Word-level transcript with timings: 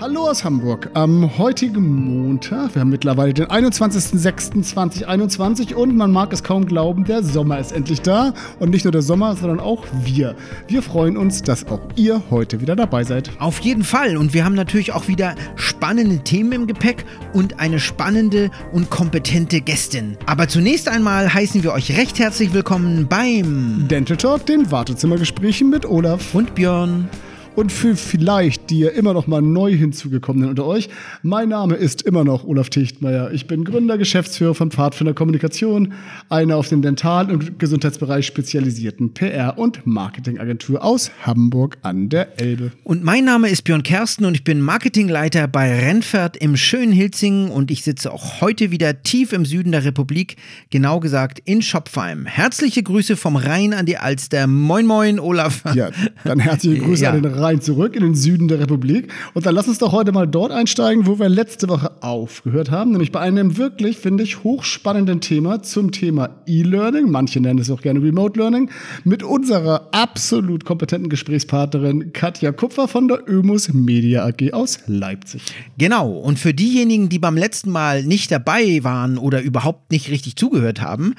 Hallo 0.00 0.28
aus 0.28 0.42
Hamburg. 0.42 0.90
Am 0.94 1.38
heutigen 1.38 2.04
Montag, 2.04 2.74
wir 2.74 2.80
haben 2.80 2.88
mittlerweile 2.88 3.32
den 3.34 3.46
21.06.2021 3.46 5.74
und 5.74 5.96
man 5.96 6.10
mag 6.10 6.32
es 6.32 6.42
kaum 6.42 6.66
glauben, 6.66 7.04
der 7.04 7.22
Sommer 7.22 7.60
ist 7.60 7.70
endlich 7.72 8.00
da. 8.00 8.34
Und 8.58 8.70
nicht 8.70 8.84
nur 8.84 8.90
der 8.90 9.02
Sommer, 9.02 9.36
sondern 9.36 9.60
auch 9.60 9.84
wir. 10.02 10.34
Wir 10.66 10.82
freuen 10.82 11.16
uns, 11.16 11.42
dass 11.42 11.68
auch 11.68 11.82
ihr 11.94 12.20
heute 12.30 12.60
wieder 12.60 12.74
dabei 12.74 13.04
seid. 13.04 13.30
Auf 13.38 13.60
jeden 13.60 13.84
Fall. 13.84 14.16
Und 14.16 14.34
wir 14.34 14.44
haben 14.44 14.56
natürlich 14.56 14.92
auch 14.92 15.06
wieder 15.06 15.36
spannende 15.54 16.18
Themen 16.18 16.50
im 16.52 16.66
Gepäck 16.66 17.04
und 17.32 17.60
eine 17.60 17.78
spannende 17.78 18.50
und 18.72 18.90
kompetente 18.90 19.60
Gästin. 19.60 20.16
Aber 20.26 20.48
zunächst 20.48 20.88
einmal 20.88 21.32
heißen 21.32 21.62
wir 21.62 21.72
euch 21.72 21.96
recht 21.96 22.18
herzlich 22.18 22.52
willkommen 22.52 23.06
beim 23.08 23.86
Dental 23.88 24.16
Talk, 24.16 24.46
den 24.46 24.68
Wartezimmergesprächen 24.70 25.70
mit 25.70 25.86
Olaf 25.86 26.34
und 26.34 26.56
Björn 26.56 27.08
und 27.54 27.70
für 27.70 27.96
vielleicht 27.96 28.70
die 28.70 28.82
immer 28.82 29.12
noch 29.12 29.26
mal 29.26 29.42
neu 29.42 29.72
hinzugekommenen 29.72 30.50
unter 30.50 30.64
euch. 30.66 30.88
Mein 31.22 31.50
Name 31.50 31.74
ist 31.74 32.02
immer 32.02 32.24
noch 32.24 32.44
Olaf 32.44 32.70
Tichtmeier. 32.70 33.30
Ich 33.32 33.46
bin 33.46 33.64
Gründer, 33.64 33.98
Geschäftsführer 33.98 34.54
von 34.54 34.70
Pfadfinder 34.70 35.12
Kommunikation, 35.14 35.92
einer 36.28 36.56
auf 36.56 36.68
den 36.68 36.82
Dental- 36.82 37.30
und 37.30 37.58
Gesundheitsbereich 37.58 38.26
spezialisierten 38.26 39.12
PR- 39.12 39.58
und 39.58 39.86
Marketingagentur 39.86 40.82
aus 40.82 41.10
Hamburg 41.22 41.76
an 41.82 42.08
der 42.08 42.40
Elbe. 42.40 42.72
Und 42.84 43.04
mein 43.04 43.24
Name 43.24 43.48
ist 43.48 43.62
Björn 43.62 43.82
Kersten 43.82 44.24
und 44.24 44.34
ich 44.34 44.44
bin 44.44 44.60
Marketingleiter 44.60 45.46
bei 45.46 45.80
Rennpferd 45.80 46.36
im 46.38 46.56
schönen 46.56 46.92
Hilzingen 46.92 47.50
und 47.50 47.70
ich 47.70 47.82
sitze 47.82 48.12
auch 48.12 48.40
heute 48.40 48.70
wieder 48.70 49.02
tief 49.02 49.32
im 49.32 49.44
Süden 49.44 49.72
der 49.72 49.84
Republik, 49.84 50.36
genau 50.70 51.00
gesagt 51.00 51.40
in 51.44 51.60
Schopfheim. 51.60 52.24
Herzliche 52.24 52.82
Grüße 52.82 53.16
vom 53.16 53.36
Rhein 53.36 53.74
an 53.74 53.84
die 53.84 53.98
Alster. 53.98 54.46
Moin 54.46 54.86
moin, 54.86 55.20
Olaf. 55.20 55.62
Ja, 55.74 55.90
dann 56.24 56.38
herzliche 56.38 56.80
Grüße 56.80 57.04
ja. 57.04 57.10
an 57.10 57.22
den 57.22 57.32
Rhein 57.32 57.41
rein 57.42 57.60
zurück 57.60 57.96
in 57.96 58.02
den 58.02 58.14
Süden 58.14 58.48
der 58.48 58.60
Republik. 58.60 59.12
Und 59.34 59.46
dann 59.46 59.54
lass 59.54 59.68
uns 59.68 59.78
doch 59.78 59.92
heute 59.92 60.12
mal 60.12 60.26
dort 60.26 60.52
einsteigen, 60.52 61.06
wo 61.06 61.18
wir 61.18 61.28
letzte 61.28 61.68
Woche 61.68 61.90
aufgehört 62.02 62.70
haben, 62.70 62.92
nämlich 62.92 63.12
bei 63.12 63.20
einem 63.20 63.56
wirklich, 63.56 63.98
finde 63.98 64.22
ich, 64.22 64.44
hochspannenden 64.44 65.20
Thema 65.20 65.62
zum 65.62 65.92
Thema 65.92 66.30
E-Learning. 66.46 67.10
Manche 67.10 67.40
nennen 67.40 67.58
es 67.58 67.70
auch 67.70 67.82
gerne 67.82 68.00
Remote 68.00 68.38
Learning. 68.38 68.70
Mit 69.04 69.22
unserer 69.22 69.88
absolut 69.92 70.64
kompetenten 70.64 71.08
Gesprächspartnerin 71.08 72.12
Katja 72.12 72.52
Kupfer 72.52 72.88
von 72.88 73.08
der 73.08 73.28
Ömus 73.28 73.72
Media 73.72 74.24
AG 74.24 74.52
aus 74.52 74.78
Leipzig. 74.86 75.42
Genau. 75.78 76.12
Und 76.12 76.38
für 76.38 76.54
diejenigen, 76.54 77.08
die 77.08 77.18
beim 77.18 77.36
letzten 77.36 77.70
Mal 77.70 78.04
nicht 78.04 78.30
dabei 78.30 78.84
waren 78.84 79.18
oder 79.18 79.42
überhaupt 79.42 79.90
nicht 79.90 80.10
richtig 80.10 80.36
zugehört 80.36 80.80
haben, 80.80 81.14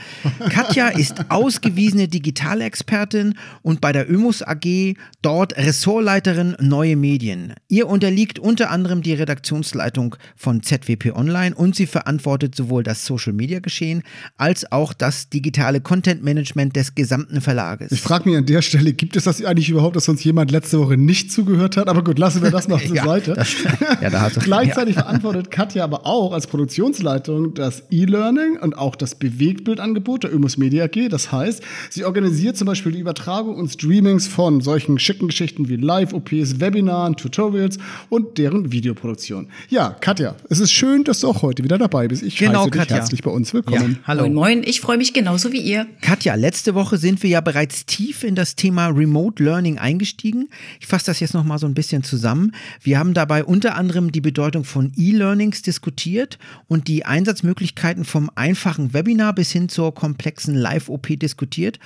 Katja 0.50 0.88
ist 0.88 1.26
ausgewiesene 1.30 2.08
Digitalexpertin 2.08 3.36
und 3.62 3.82
bei 3.82 3.92
der 3.92 4.10
Ömus 4.10 4.42
AG 4.42 4.96
dort 5.22 5.58
Ressortleiterin 5.58 6.13
Ressortleiterin 6.14 6.56
Neue 6.60 6.96
Medien. 6.96 7.56
Ihr 7.70 7.88
unterliegt 7.88 8.38
unter 8.38 8.70
anderem 8.70 9.02
die 9.02 9.14
Redaktionsleitung 9.14 10.16
von 10.36 10.62
ZWP 10.62 11.16
Online 11.16 11.56
und 11.56 11.76
sie 11.76 11.88
verantwortet 11.88 12.54
sowohl 12.54 12.84
das 12.84 13.04
Social 13.04 13.34
Media 13.34 13.60
Geschehen 13.60 14.04
als 14.38 14.72
auch 14.72 14.94
das 14.94 15.30
digitale 15.30 15.82
Content 15.82 16.24
Management 16.24 16.76
des 16.76 16.94
gesamten 16.94 17.42
Verlages. 17.42 17.92
Ich 17.92 18.02
frage 18.02 18.30
mich 18.30 18.38
an 18.38 18.46
der 18.46 18.62
Stelle, 18.62 18.94
gibt 18.94 19.16
es 19.16 19.24
das 19.24 19.44
eigentlich 19.44 19.70
überhaupt, 19.70 19.96
dass 19.96 20.08
uns 20.08 20.24
jemand 20.24 20.52
letzte 20.52 20.78
Woche 20.78 20.98
nicht 20.98 21.32
zugehört 21.32 21.78
hat? 21.78 21.88
Aber 21.88 22.04
gut, 22.04 22.20
lassen 22.20 22.44
wir 22.44 22.52
das 22.52 22.68
mal 22.68 22.80
zur 22.86 22.96
ja, 22.96 23.06
Seite. 23.06 23.34
Das, 23.34 23.52
ja, 24.02 24.10
da 24.12 24.22
hat 24.22 24.36
Gleichzeitig 24.36 24.96
ja. 24.96 25.02
verantwortet 25.02 25.50
Katja 25.50 25.84
aber 25.84 26.06
auch 26.06 26.34
als 26.34 26.46
Produktionsleitung 26.46 27.56
das 27.56 27.84
E-Learning 27.90 28.60
und 28.60 28.78
auch 28.78 28.96
das 28.96 29.16
Bewegtbildangebot 29.16 30.26
der 30.26 30.34
Ömus 30.34 30.58
Media 30.58 30.86
AG. 30.86 31.10
Das 31.10 31.32
heißt, 31.32 31.64
sie 31.90 32.06
organisiert 32.06 32.56
zum 32.56 32.68
Beispiel 32.68 32.92
die 32.92 33.00
Übertragung 33.00 33.56
und 33.56 33.70
Streamings 33.70 34.28
von 34.28 34.62
solchen 34.62 35.00
schicken 35.00 35.28
Geschichten 35.28 35.70
wie 35.70 35.78
Live 35.78 36.03
Live-OPs, 36.04 36.60
Webinaren, 36.60 37.16
Tutorials 37.16 37.78
und 38.10 38.38
deren 38.38 38.72
Videoproduktion. 38.72 39.48
Ja, 39.70 39.96
Katja, 40.02 40.36
es 40.50 40.60
ist 40.60 40.72
schön, 40.72 41.04
dass 41.04 41.22
du 41.22 41.30
auch 41.30 41.42
heute 41.42 41.64
wieder 41.64 41.78
dabei 41.78 42.08
bist. 42.08 42.24
Ich 42.24 42.38
genau, 42.38 42.62
heiße 42.62 42.72
dich 42.72 42.80
Katja. 42.80 42.98
herzlich 42.98 43.22
bei 43.22 43.32
uns 43.32 43.54
willkommen. 43.54 44.00
Ja, 44.02 44.08
hallo. 44.08 44.24
Moin, 44.24 44.34
moin, 44.34 44.64
ich 44.66 44.82
freue 44.82 44.98
mich 44.98 45.14
genauso 45.14 45.52
wie 45.54 45.62
ihr. 45.62 45.88
Katja, 46.02 46.36
letzte 46.36 46.76
Woche 46.76 46.98
sind 46.98 47.24
wir 47.24 47.30
ja 47.30 47.42
bereits 47.42 47.86
tief 47.86 48.24
in 48.24 48.36
das 48.36 48.56
Thema 48.56 48.88
Remote 48.88 49.42
Learning 49.42 49.78
eingestiegen. 49.78 50.50
Ich 50.80 50.88
fasse 50.88 51.06
das 51.06 51.20
jetzt 51.22 51.34
nochmal 51.34 51.60
so 51.60 51.68
ein 51.68 51.74
bisschen 51.74 52.04
zusammen. 52.04 52.54
Wir 52.82 53.00
haben 53.00 53.14
dabei 53.14 53.46
unter 53.46 53.76
anderem 53.76 54.12
die 54.12 54.22
Bedeutung 54.22 54.66
von 54.66 54.92
E-Learnings 54.98 55.62
diskutiert 55.62 56.38
und 56.68 56.88
die 56.88 57.06
Einsatzmöglichkeiten 57.06 58.04
vom 58.04 58.30
einfachen 58.36 58.94
Webinar 58.94 59.34
bis 59.34 59.52
hin 59.52 59.70
zur 59.70 59.94
komplexen 59.94 60.56
Live-OP 60.56 61.20
diskutiert 61.20 61.80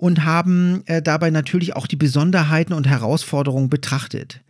und 0.00 0.24
haben 0.24 0.82
äh, 0.86 1.02
dabei 1.02 1.28
natürlich 1.28 1.76
auch 1.76 1.86
die 1.86 1.96
Besonderheiten 1.96 2.72
und 2.72 2.86
Herausforderungen 2.86 3.59
betrachtet. 3.68 4.40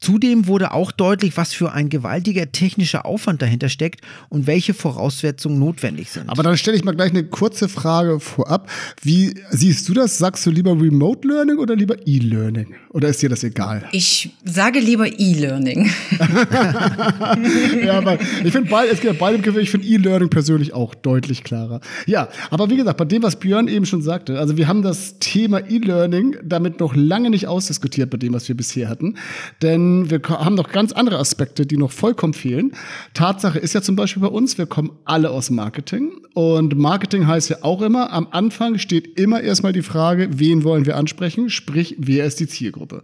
Zudem 0.00 0.46
wurde 0.46 0.72
auch 0.72 0.92
deutlich, 0.92 1.36
was 1.36 1.52
für 1.52 1.72
ein 1.72 1.90
gewaltiger 1.90 2.50
technischer 2.50 3.04
Aufwand 3.04 3.42
dahinter 3.42 3.68
steckt 3.68 4.00
und 4.30 4.46
welche 4.46 4.72
Voraussetzungen 4.72 5.58
notwendig 5.58 6.10
sind. 6.10 6.30
Aber 6.30 6.42
dann 6.42 6.56
stelle 6.56 6.78
ich 6.78 6.84
mal 6.84 6.96
gleich 6.96 7.10
eine 7.10 7.24
kurze 7.24 7.68
Frage 7.68 8.18
vorab. 8.18 8.70
Wie 9.02 9.34
siehst 9.50 9.86
du 9.90 9.92
das? 9.92 10.16
Sagst 10.16 10.46
du 10.46 10.50
lieber 10.50 10.70
Remote 10.70 11.28
Learning 11.28 11.58
oder 11.58 11.76
lieber 11.76 11.96
E-Learning? 12.06 12.74
Oder 12.88 13.08
ist 13.08 13.20
dir 13.20 13.28
das 13.28 13.44
egal? 13.44 13.84
Ich 13.92 14.30
sage 14.42 14.78
lieber 14.80 15.06
E-Learning. 15.06 15.90
ja, 17.84 17.98
aber 17.98 18.18
ich 18.42 18.52
finde 18.52 18.70
beide, 18.70 18.90
es 18.92 19.02
gibt 19.02 19.18
beide 19.18 19.36
Begriffe. 19.36 19.60
Ich 19.60 19.70
finde 19.70 19.86
E-Learning 19.86 20.30
persönlich 20.30 20.72
auch 20.72 20.94
deutlich 20.94 21.44
klarer. 21.44 21.82
Ja, 22.06 22.30
aber 22.48 22.70
wie 22.70 22.76
gesagt, 22.76 22.96
bei 22.96 23.04
dem, 23.04 23.22
was 23.22 23.38
Björn 23.38 23.68
eben 23.68 23.84
schon 23.84 24.00
sagte, 24.00 24.38
also 24.38 24.56
wir 24.56 24.66
haben 24.66 24.80
das 24.80 25.18
Thema 25.18 25.58
E-Learning 25.58 26.38
damit 26.42 26.80
noch 26.80 26.96
lange 26.96 27.28
nicht 27.28 27.48
ausdiskutiert 27.48 28.08
bei 28.08 28.16
dem, 28.16 28.32
was 28.32 28.48
wir 28.48 28.56
bisher 28.56 28.88
hatten. 28.88 29.16
Denn 29.60 29.89
wir 30.10 30.20
haben 30.28 30.54
noch 30.54 30.70
ganz 30.70 30.92
andere 30.92 31.18
Aspekte, 31.18 31.66
die 31.66 31.76
noch 31.76 31.90
vollkommen 31.90 32.34
fehlen. 32.34 32.72
Tatsache 33.14 33.58
ist 33.58 33.74
ja 33.74 33.82
zum 33.82 33.96
Beispiel 33.96 34.22
bei 34.22 34.28
uns, 34.28 34.58
wir 34.58 34.66
kommen 34.66 34.90
alle 35.04 35.30
aus 35.30 35.50
Marketing. 35.50 36.12
Und 36.34 36.78
Marketing 36.78 37.26
heißt 37.26 37.50
ja 37.50 37.56
auch 37.62 37.82
immer, 37.82 38.12
am 38.12 38.28
Anfang 38.30 38.78
steht 38.78 39.18
immer 39.18 39.40
erstmal 39.40 39.72
die 39.72 39.82
Frage, 39.82 40.28
wen 40.32 40.62
wollen 40.62 40.86
wir 40.86 40.96
ansprechen, 40.96 41.50
sprich, 41.50 41.96
wer 41.98 42.24
ist 42.24 42.38
die 42.38 42.46
Zielgruppe. 42.46 43.02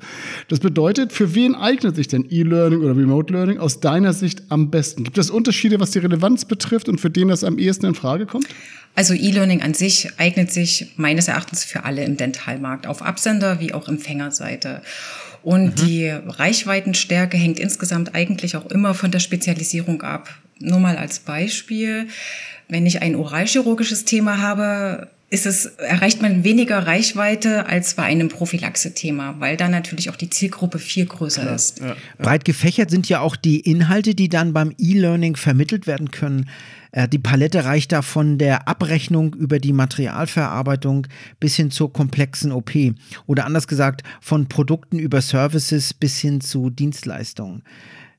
Das 0.48 0.60
bedeutet, 0.60 1.12
für 1.12 1.34
wen 1.34 1.54
eignet 1.54 1.96
sich 1.96 2.08
denn 2.08 2.26
E-Learning 2.30 2.80
oder 2.80 2.96
Remote 2.96 3.32
Learning 3.32 3.58
aus 3.58 3.80
deiner 3.80 4.12
Sicht 4.12 4.44
am 4.48 4.70
besten? 4.70 5.02
Gibt 5.02 5.18
es 5.18 5.30
Unterschiede, 5.30 5.80
was 5.80 5.90
die 5.90 5.98
Relevanz 5.98 6.44
betrifft 6.44 6.88
und 6.88 7.00
für 7.00 7.10
den 7.10 7.28
das 7.28 7.42
am 7.42 7.58
ehesten 7.58 7.86
in 7.86 7.94
Frage 7.94 8.26
kommt? 8.26 8.46
Also 8.94 9.12
E-Learning 9.12 9.60
an 9.60 9.74
sich 9.74 10.08
eignet 10.18 10.50
sich 10.50 10.92
meines 10.96 11.28
Erachtens 11.28 11.64
für 11.64 11.84
alle 11.84 12.02
im 12.02 12.16
Dentalmarkt, 12.16 12.86
auf 12.86 13.02
Absender 13.02 13.60
wie 13.60 13.74
auch 13.74 13.88
Empfängerseite. 13.88 14.80
Und 15.42 15.82
mhm. 15.82 15.86
die 15.86 16.08
Reichweitenstärke 16.08 17.36
hängt 17.36 17.58
insgesamt 17.58 18.14
eigentlich 18.14 18.56
auch 18.56 18.66
immer 18.66 18.94
von 18.94 19.10
der 19.10 19.20
Spezialisierung 19.20 20.02
ab. 20.02 20.28
Nur 20.58 20.78
mal 20.78 20.96
als 20.96 21.18
Beispiel, 21.18 22.08
wenn 22.68 22.86
ich 22.86 23.02
ein 23.02 23.14
oralchirurgisches 23.14 24.04
Thema 24.04 24.40
habe, 24.40 25.08
ist 25.28 25.44
es, 25.44 25.66
erreicht 25.66 26.22
man 26.22 26.44
weniger 26.44 26.86
Reichweite 26.86 27.66
als 27.66 27.94
bei 27.94 28.04
einem 28.04 28.28
Prophylaxe-Thema, 28.28 29.36
weil 29.40 29.56
da 29.56 29.68
natürlich 29.68 30.08
auch 30.08 30.16
die 30.16 30.30
Zielgruppe 30.30 30.78
viel 30.78 31.06
größer 31.06 31.44
ja, 31.44 31.54
ist. 31.54 31.80
Ja, 31.80 31.88
ja. 31.88 31.96
Breit 32.18 32.44
gefächert 32.44 32.90
sind 32.90 33.08
ja 33.08 33.20
auch 33.20 33.34
die 33.34 33.60
Inhalte, 33.60 34.14
die 34.14 34.28
dann 34.28 34.52
beim 34.52 34.72
E-Learning 34.78 35.34
vermittelt 35.34 35.86
werden 35.86 36.12
können. 36.12 36.48
Äh, 36.96 37.08
die 37.08 37.18
Palette 37.18 37.64
reicht 37.64 37.92
da 37.92 38.02
von 38.02 38.38
der 38.38 38.66
Abrechnung 38.66 39.34
über 39.34 39.58
die 39.58 39.74
Materialverarbeitung 39.74 41.06
bis 41.38 41.54
hin 41.54 41.70
zur 41.70 41.92
komplexen 41.92 42.50
OP. 42.50 42.72
Oder 43.26 43.44
anders 43.44 43.68
gesagt, 43.68 44.02
von 44.20 44.48
Produkten 44.48 44.98
über 44.98 45.20
Services 45.20 45.92
bis 45.92 46.18
hin 46.18 46.40
zu 46.40 46.70
Dienstleistungen. 46.70 47.62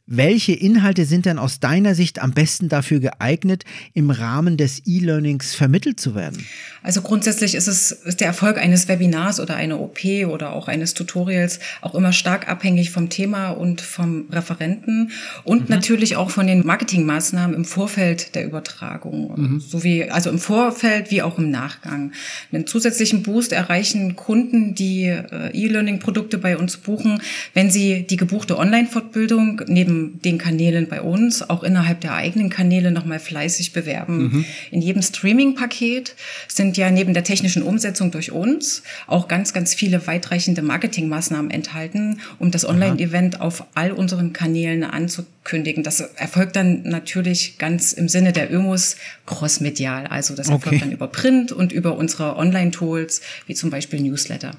Welche 0.09 0.53
Inhalte 0.53 1.03
sind 1.03 1.25
denn 1.25 1.37
aus 1.37 1.59
deiner 1.59 1.93
Sicht 1.93 2.19
am 2.19 2.31
besten 2.31 2.69
dafür 2.69 3.01
geeignet, 3.01 3.65
im 3.93 4.09
Rahmen 4.09 4.55
des 4.55 4.83
E-Learnings 4.85 5.53
vermittelt 5.53 5.99
zu 5.99 6.15
werden? 6.15 6.45
Also 6.81 7.01
grundsätzlich 7.01 7.55
ist 7.55 7.67
es 7.67 7.91
ist 7.91 8.21
der 8.21 8.27
Erfolg 8.27 8.57
eines 8.57 8.87
Webinars 8.87 9.41
oder 9.41 9.57
einer 9.57 9.81
OP 9.81 9.99
oder 10.29 10.53
auch 10.53 10.69
eines 10.69 10.93
Tutorials 10.93 11.59
auch 11.81 11.93
immer 11.93 12.13
stark 12.13 12.47
abhängig 12.47 12.91
vom 12.91 13.09
Thema 13.09 13.49
und 13.49 13.81
vom 13.81 14.29
Referenten 14.31 15.11
und 15.43 15.63
mhm. 15.63 15.75
natürlich 15.75 16.15
auch 16.15 16.29
von 16.29 16.47
den 16.47 16.65
Marketingmaßnahmen 16.65 17.53
im 17.53 17.65
Vorfeld 17.65 18.33
der 18.33 18.45
Übertragung, 18.45 19.33
mhm. 19.35 19.59
sowie 19.59 20.05
also 20.05 20.29
im 20.29 20.39
Vorfeld 20.39 21.11
wie 21.11 21.21
auch 21.21 21.37
im 21.37 21.51
Nachgang. 21.51 22.13
Einen 22.53 22.65
zusätzlichen 22.65 23.23
Boost 23.23 23.51
erreichen 23.51 24.15
Kunden, 24.15 24.73
die 24.73 25.03
äh, 25.07 25.51
E-Learning-Produkte 25.51 26.37
bei 26.37 26.57
uns 26.57 26.77
buchen, 26.77 27.21
wenn 27.53 27.69
sie 27.69 28.07
die 28.07 28.15
gebuchte 28.15 28.57
Online-Fortbildung 28.57 29.63
neben 29.67 29.96
den 30.23 30.37
Kanälen 30.37 30.87
bei 30.87 31.01
uns, 31.01 31.47
auch 31.49 31.63
innerhalb 31.63 32.01
der 32.01 32.13
eigenen 32.13 32.49
Kanäle 32.49 32.91
nochmal 32.91 33.19
fleißig 33.19 33.73
bewerben. 33.73 34.17
Mhm. 34.17 34.45
In 34.71 34.81
jedem 34.81 35.01
Streaming-Paket 35.01 36.15
sind 36.47 36.77
ja 36.77 36.89
neben 36.91 37.13
der 37.13 37.23
technischen 37.23 37.63
Umsetzung 37.63 38.11
durch 38.11 38.31
uns 38.31 38.83
auch 39.07 39.27
ganz, 39.27 39.53
ganz 39.53 39.73
viele 39.73 40.07
weitreichende 40.07 40.61
Marketingmaßnahmen 40.61 41.51
enthalten, 41.51 42.19
um 42.39 42.51
das 42.51 42.67
Online-Event 42.67 43.41
auf 43.41 43.65
all 43.75 43.91
unseren 43.91 44.33
Kanälen 44.33 44.83
anzukündigen. 44.83 45.83
Das 45.83 45.99
erfolgt 45.99 46.55
dann 46.55 46.83
natürlich 46.83 47.57
ganz 47.57 47.93
im 47.93 48.09
Sinne 48.09 48.33
der 48.33 48.53
ÖMUS 48.53 48.97
crossmedial. 49.25 50.07
Also 50.07 50.35
das 50.35 50.47
erfolgt 50.47 50.67
okay. 50.67 50.79
dann 50.79 50.91
über 50.91 51.07
Print 51.07 51.51
und 51.51 51.71
über 51.71 51.97
unsere 51.97 52.37
Online-Tools, 52.37 53.21
wie 53.45 53.53
zum 53.53 53.69
Beispiel 53.69 54.01
Newsletter. 54.01 54.51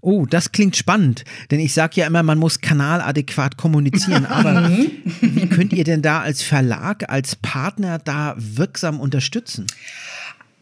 Oh, 0.00 0.26
das 0.26 0.52
klingt 0.52 0.76
spannend, 0.76 1.24
denn 1.50 1.60
ich 1.60 1.74
sage 1.74 2.00
ja 2.00 2.06
immer, 2.06 2.22
man 2.22 2.38
muss 2.38 2.60
kanaladäquat 2.60 3.56
kommunizieren, 3.56 4.26
aber 4.26 4.70
Wie 5.20 5.48
könnt 5.48 5.72
ihr 5.72 5.84
denn 5.84 6.02
da 6.02 6.20
als 6.20 6.42
Verlag, 6.42 7.10
als 7.10 7.36
Partner 7.36 7.98
da 7.98 8.34
wirksam 8.36 9.00
unterstützen? 9.00 9.66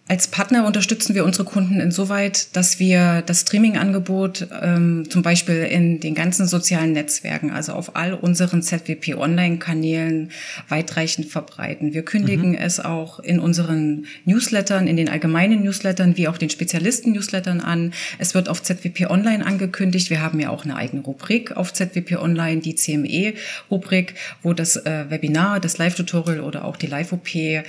Als 0.06 0.28
Partner 0.28 0.66
unterstützen 0.66 1.14
wir 1.14 1.24
unsere 1.24 1.44
Kunden 1.44 1.80
insoweit, 1.80 2.54
dass 2.54 2.78
wir 2.78 3.22
das 3.22 3.40
Streaming-Angebot 3.40 4.48
ähm, 4.60 5.08
zum 5.08 5.22
Beispiel 5.22 5.62
in 5.62 5.98
den 5.98 6.14
ganzen 6.14 6.46
sozialen 6.46 6.92
Netzwerken, 6.92 7.50
also 7.50 7.72
auf 7.72 7.96
all 7.96 8.12
unseren 8.12 8.60
ZWP 8.60 9.16
Online-Kanälen 9.16 10.30
weitreichend 10.68 11.28
verbreiten. 11.28 11.94
Wir 11.94 12.04
kündigen 12.04 12.50
mhm. 12.50 12.58
es 12.58 12.80
auch 12.80 13.18
in 13.18 13.38
unseren 13.38 14.04
Newslettern, 14.26 14.88
in 14.88 14.98
den 14.98 15.08
allgemeinen 15.08 15.62
Newslettern 15.62 16.18
wie 16.18 16.28
auch 16.28 16.36
den 16.36 16.50
Spezialisten-Newslettern 16.50 17.62
an. 17.62 17.94
Es 18.18 18.34
wird 18.34 18.50
auf 18.50 18.62
ZWP 18.62 19.08
Online 19.08 19.46
angekündigt. 19.46 20.10
Wir 20.10 20.20
haben 20.20 20.38
ja 20.38 20.50
auch 20.50 20.64
eine 20.64 20.76
eigene 20.76 21.02
Rubrik 21.02 21.56
auf 21.56 21.72
ZWP 21.72 22.16
Online, 22.18 22.60
die 22.60 22.74
CME-Rubrik, 22.74 24.16
wo 24.42 24.52
das 24.52 24.76
äh, 24.76 25.06
Webinar, 25.08 25.60
das 25.60 25.78
Live-Tutorial 25.78 26.40
oder 26.40 26.66
auch 26.66 26.76
die 26.76 26.88
Live-OP 26.88 27.64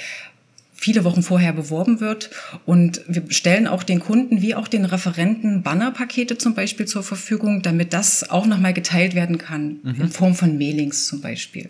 viele 0.76 1.04
Wochen 1.04 1.24
vorher 1.24 1.54
beworben 1.54 2.00
wird. 2.00 2.30
Und 2.66 3.02
wir 3.08 3.24
stellen 3.30 3.68
auch 3.68 3.84
den 3.84 4.00
Kunden 4.00 4.42
wie 4.42 4.56
auch 4.56 4.68
den 4.68 4.86
Referenten 4.86 5.64
Bannerpakete 5.64 6.38
zum 6.38 6.54
Beispiel 6.54 6.86
zur 6.86 7.04
Verfügung, 7.04 7.62
damit 7.62 7.94
das 7.94 8.30
auch 8.30 8.46
nochmal 8.46 8.74
geteilt 8.74 9.16
werden 9.16 9.38
kann, 9.38 9.80
mhm. 9.82 10.02
in 10.02 10.10
Form 10.10 10.36
von 10.36 10.58
Mailings 10.58 11.08
zum 11.08 11.22
Beispiel. 11.22 11.70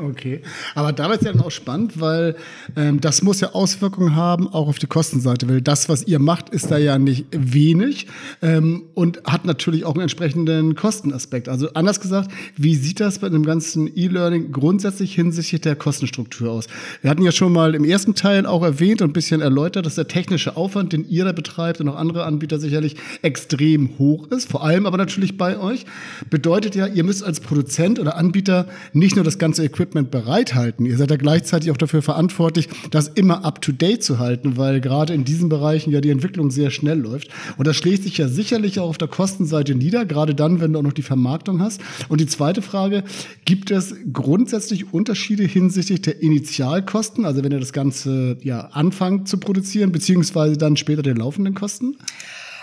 Okay, 0.00 0.40
aber 0.74 0.92
da 0.92 1.10
wird 1.10 1.22
ja 1.22 1.32
dann 1.32 1.42
auch 1.42 1.50
spannend, 1.50 2.00
weil 2.00 2.34
ähm, 2.76 3.02
das 3.02 3.20
muss 3.20 3.40
ja 3.40 3.52
Auswirkungen 3.52 4.16
haben, 4.16 4.48
auch 4.48 4.68
auf 4.68 4.78
die 4.78 4.86
Kostenseite, 4.86 5.46
weil 5.50 5.60
das, 5.60 5.90
was 5.90 6.06
ihr 6.06 6.18
macht, 6.18 6.48
ist 6.48 6.70
da 6.70 6.78
ja 6.78 6.98
nicht 6.98 7.26
wenig 7.30 8.06
ähm, 8.40 8.84
und 8.94 9.22
hat 9.24 9.44
natürlich 9.44 9.84
auch 9.84 9.92
einen 9.92 10.02
entsprechenden 10.02 10.76
Kostenaspekt. 10.76 11.46
Also 11.50 11.74
anders 11.74 12.00
gesagt, 12.00 12.30
wie 12.56 12.74
sieht 12.74 13.00
das 13.00 13.18
bei 13.18 13.26
einem 13.26 13.44
ganzen 13.44 13.86
E-Learning 13.94 14.50
grundsätzlich 14.50 15.14
hinsichtlich 15.14 15.60
der 15.60 15.76
Kostenstruktur 15.76 16.50
aus? 16.50 16.68
Wir 17.02 17.10
hatten 17.10 17.22
ja 17.22 17.32
schon 17.32 17.52
mal 17.52 17.74
im 17.74 17.84
ersten 17.84 18.14
Teil 18.14 18.46
auch 18.46 18.62
erwähnt 18.62 19.02
und 19.02 19.10
ein 19.10 19.12
bisschen 19.12 19.42
erläutert, 19.42 19.84
dass 19.84 19.96
der 19.96 20.08
technische 20.08 20.56
Aufwand, 20.56 20.94
den 20.94 21.06
ihr 21.06 21.26
da 21.26 21.32
betreibt 21.32 21.82
und 21.82 21.88
auch 21.90 21.96
andere 21.96 22.24
Anbieter 22.24 22.58
sicherlich 22.58 22.96
extrem 23.20 23.98
hoch 23.98 24.26
ist, 24.28 24.50
vor 24.50 24.64
allem 24.64 24.86
aber 24.86 24.96
natürlich 24.96 25.36
bei 25.36 25.58
euch. 25.58 25.84
Bedeutet 26.30 26.74
ja, 26.76 26.86
ihr 26.86 27.04
müsst 27.04 27.22
als 27.22 27.40
Produzent 27.40 27.98
oder 27.98 28.16
Anbieter 28.16 28.66
nicht 28.94 29.16
nur 29.16 29.24
das 29.24 29.38
ganze 29.38 29.62
Equipment 29.62 29.81
Equipment 29.82 30.12
bereithalten. 30.12 30.86
Ihr 30.86 30.96
seid 30.96 31.10
ja 31.10 31.16
gleichzeitig 31.16 31.72
auch 31.72 31.76
dafür 31.76 32.02
verantwortlich, 32.02 32.68
das 32.90 33.08
immer 33.08 33.44
up-to-date 33.44 34.02
zu 34.02 34.20
halten, 34.20 34.56
weil 34.56 34.80
gerade 34.80 35.12
in 35.12 35.24
diesen 35.24 35.48
Bereichen 35.48 35.90
ja 35.90 36.00
die 36.00 36.10
Entwicklung 36.10 36.52
sehr 36.52 36.70
schnell 36.70 36.98
läuft. 36.98 37.28
Und 37.56 37.66
das 37.66 37.76
schlägt 37.76 38.04
sich 38.04 38.16
ja 38.16 38.28
sicherlich 38.28 38.78
auch 38.78 38.88
auf 38.90 38.98
der 38.98 39.08
Kostenseite 39.08 39.74
nieder, 39.74 40.06
gerade 40.06 40.36
dann, 40.36 40.60
wenn 40.60 40.72
du 40.72 40.78
auch 40.78 40.84
noch 40.84 40.92
die 40.92 41.02
Vermarktung 41.02 41.60
hast. 41.60 41.80
Und 42.08 42.20
die 42.20 42.26
zweite 42.26 42.62
Frage, 42.62 43.02
gibt 43.44 43.72
es 43.72 43.96
grundsätzlich 44.12 44.92
Unterschiede 44.92 45.44
hinsichtlich 45.44 46.02
der 46.02 46.22
Initialkosten, 46.22 47.24
also 47.24 47.42
wenn 47.42 47.50
ihr 47.50 47.60
das 47.60 47.72
Ganze 47.72 48.38
ja 48.42 48.60
anfangt 48.72 49.28
zu 49.28 49.38
produzieren, 49.38 49.90
beziehungsweise 49.90 50.56
dann 50.56 50.76
später 50.76 51.02
den 51.02 51.16
laufenden 51.16 51.54
Kosten? 51.54 51.96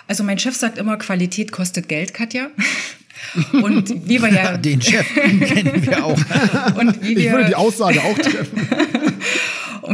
Also 0.07 0.23
mein 0.23 0.39
Chef 0.39 0.55
sagt 0.55 0.77
immer, 0.77 0.97
Qualität 0.97 1.51
kostet 1.51 1.89
Geld, 1.89 2.13
Katja. 2.13 2.47
Und 3.51 4.07
wie 4.07 4.21
wir 4.21 4.33
ja. 4.33 4.57
Den 4.57 4.81
Chef 4.81 5.05
kennen 5.13 5.85
wir 5.85 6.05
auch. 6.05 6.17
Und 6.75 7.01
wie 7.03 7.15
wir, 7.15 7.25
ich 7.25 7.31
würde 7.31 7.45
die 7.49 7.55
Aussage 7.55 8.01
auch 8.01 8.17
treffen. 8.17 8.67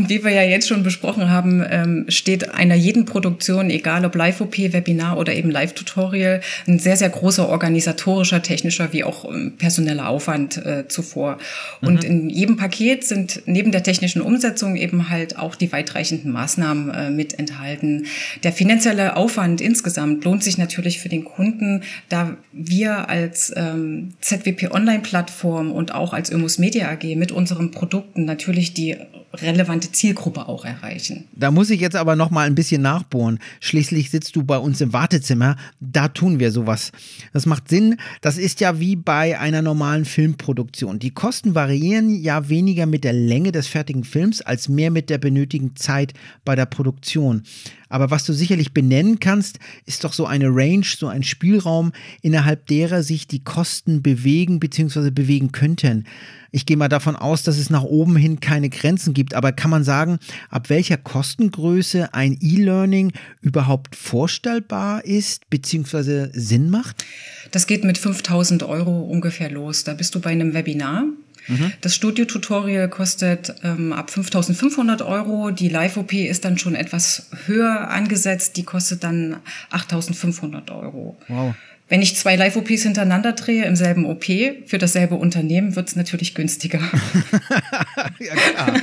Und 0.05 0.09
wie 0.11 0.23
wir 0.23 0.29
ja 0.29 0.43
jetzt 0.43 0.67
schon 0.67 0.83
besprochen 0.83 1.31
haben, 1.31 1.65
ähm, 1.67 2.05
steht 2.09 2.53
einer 2.53 2.75
jeden 2.75 3.05
Produktion, 3.05 3.71
egal 3.71 4.05
ob 4.05 4.13
Live-OP, 4.13 4.55
Webinar 4.55 5.17
oder 5.17 5.33
eben 5.33 5.49
Live-Tutorial, 5.49 6.41
ein 6.67 6.77
sehr, 6.77 6.95
sehr 6.95 7.09
großer 7.09 7.49
organisatorischer, 7.49 8.43
technischer 8.43 8.93
wie 8.93 9.03
auch 9.03 9.25
ähm, 9.25 9.53
personeller 9.57 10.07
Aufwand 10.07 10.63
äh, 10.63 10.87
zuvor. 10.87 11.39
Und 11.81 12.03
mhm. 12.03 12.09
in 12.09 12.29
jedem 12.29 12.55
Paket 12.55 13.03
sind 13.03 13.41
neben 13.47 13.71
der 13.71 13.81
technischen 13.81 14.21
Umsetzung 14.21 14.75
eben 14.75 15.09
halt 15.09 15.39
auch 15.39 15.55
die 15.55 15.71
weitreichenden 15.71 16.31
Maßnahmen 16.31 16.89
äh, 16.93 17.09
mit 17.09 17.39
enthalten. 17.39 18.05
Der 18.43 18.51
finanzielle 18.51 19.15
Aufwand 19.15 19.59
insgesamt 19.59 20.23
lohnt 20.23 20.43
sich 20.43 20.59
natürlich 20.59 20.99
für 20.99 21.09
den 21.09 21.25
Kunden, 21.25 21.81
da 22.09 22.37
wir 22.51 23.09
als 23.09 23.51
ähm, 23.55 24.13
ZWP 24.21 24.69
Online-Plattform 24.69 25.71
und 25.71 25.95
auch 25.95 26.13
als 26.13 26.31
Ömus 26.31 26.59
Media 26.59 26.91
AG 26.91 27.15
mit 27.15 27.31
unseren 27.31 27.71
Produkten 27.71 28.25
natürlich 28.25 28.75
die 28.75 28.97
relevante 29.41 29.91
Zielgruppe 29.95 30.47
auch 30.47 30.65
erreichen. 30.65 31.25
Da 31.33 31.51
muss 31.51 31.69
ich 31.69 31.81
jetzt 31.81 31.95
aber 31.95 32.15
noch 32.15 32.29
mal 32.29 32.45
ein 32.45 32.55
bisschen 32.55 32.81
nachbohren. 32.81 33.39
Schließlich 33.59 34.11
sitzt 34.11 34.35
du 34.35 34.43
bei 34.43 34.57
uns 34.57 34.81
im 34.81 34.93
Wartezimmer, 34.93 35.55
da 35.79 36.07
tun 36.07 36.39
wir 36.39 36.51
sowas. 36.51 36.91
Das 37.33 37.45
macht 37.45 37.69
Sinn. 37.69 37.97
Das 38.21 38.37
ist 38.37 38.59
ja 38.59 38.79
wie 38.79 38.95
bei 38.95 39.39
einer 39.39 39.61
normalen 39.61 40.05
Filmproduktion. 40.05 40.99
Die 40.99 41.11
Kosten 41.11 41.55
variieren 41.55 42.21
ja 42.21 42.49
weniger 42.49 42.85
mit 42.85 43.03
der 43.03 43.13
Länge 43.13 43.51
des 43.51 43.67
fertigen 43.67 44.03
Films 44.03 44.41
als 44.41 44.69
mehr 44.69 44.91
mit 44.91 45.09
der 45.09 45.17
benötigten 45.17 45.75
Zeit 45.75 46.13
bei 46.43 46.55
der 46.55 46.65
Produktion. 46.65 47.43
Aber 47.89 48.11
was 48.11 48.25
du 48.25 48.33
sicherlich 48.33 48.73
benennen 48.73 49.19
kannst, 49.19 49.59
ist 49.85 50.03
doch 50.03 50.13
so 50.13 50.25
eine 50.25 50.47
Range, 50.47 50.85
so 50.85 51.07
ein 51.07 51.23
Spielraum, 51.23 51.91
innerhalb 52.21 52.67
derer 52.67 53.03
sich 53.03 53.27
die 53.27 53.43
Kosten 53.43 54.01
bewegen 54.01 54.59
bzw. 54.59 55.11
bewegen 55.11 55.51
könnten. 55.51 56.05
Ich 56.51 56.65
gehe 56.65 56.77
mal 56.77 56.87
davon 56.87 57.17
aus, 57.17 57.43
dass 57.43 57.57
es 57.57 57.69
nach 57.69 57.83
oben 57.83 58.15
hin 58.15 58.39
keine 58.39 58.69
Grenzen 58.69 59.13
gibt, 59.13 59.33
aber 59.33 59.51
kann 59.51 59.69
man 59.69 59.83
sagen, 59.83 60.19
ab 60.49 60.69
welcher 60.69 60.95
Kostengröße 60.95 62.13
ein 62.13 62.37
E-Learning 62.39 63.11
überhaupt 63.41 63.95
vorstellbar 63.95 65.03
ist 65.03 65.49
bzw. 65.49 66.29
Sinn 66.31 66.69
macht? 66.69 67.03
Das 67.51 67.67
geht 67.67 67.83
mit 67.83 67.97
5000 67.97 68.63
Euro 68.63 69.01
ungefähr 69.01 69.51
los. 69.51 69.83
Da 69.83 69.93
bist 69.93 70.15
du 70.15 70.21
bei 70.21 70.29
einem 70.29 70.53
Webinar. 70.53 71.03
Mhm. 71.47 71.71
Das 71.81 71.95
Studio-Tutorial 71.95 72.89
kostet 72.89 73.55
ähm, 73.63 73.93
ab 73.93 74.09
5500 74.09 75.01
Euro. 75.01 75.51
Die 75.51 75.69
Live-OP 75.69 76.13
ist 76.13 76.45
dann 76.45 76.57
schon 76.57 76.75
etwas 76.75 77.27
höher 77.45 77.89
angesetzt. 77.89 78.57
Die 78.57 78.63
kostet 78.63 79.03
dann 79.03 79.37
8500 79.71 80.71
Euro. 80.71 81.17
Wow. 81.27 81.55
Wenn 81.87 82.01
ich 82.01 82.15
zwei 82.15 82.35
Live-OPs 82.35 82.81
hintereinander 82.81 83.33
drehe 83.33 83.65
im 83.65 83.75
selben 83.75 84.05
OP 84.05 84.25
für 84.65 84.79
dasselbe 84.79 85.15
Unternehmen, 85.15 85.75
wird 85.75 85.87
es 85.87 85.95
natürlich 85.95 86.33
günstiger. 86.33 86.79
ja, 88.19 88.33
klar. 88.33 88.81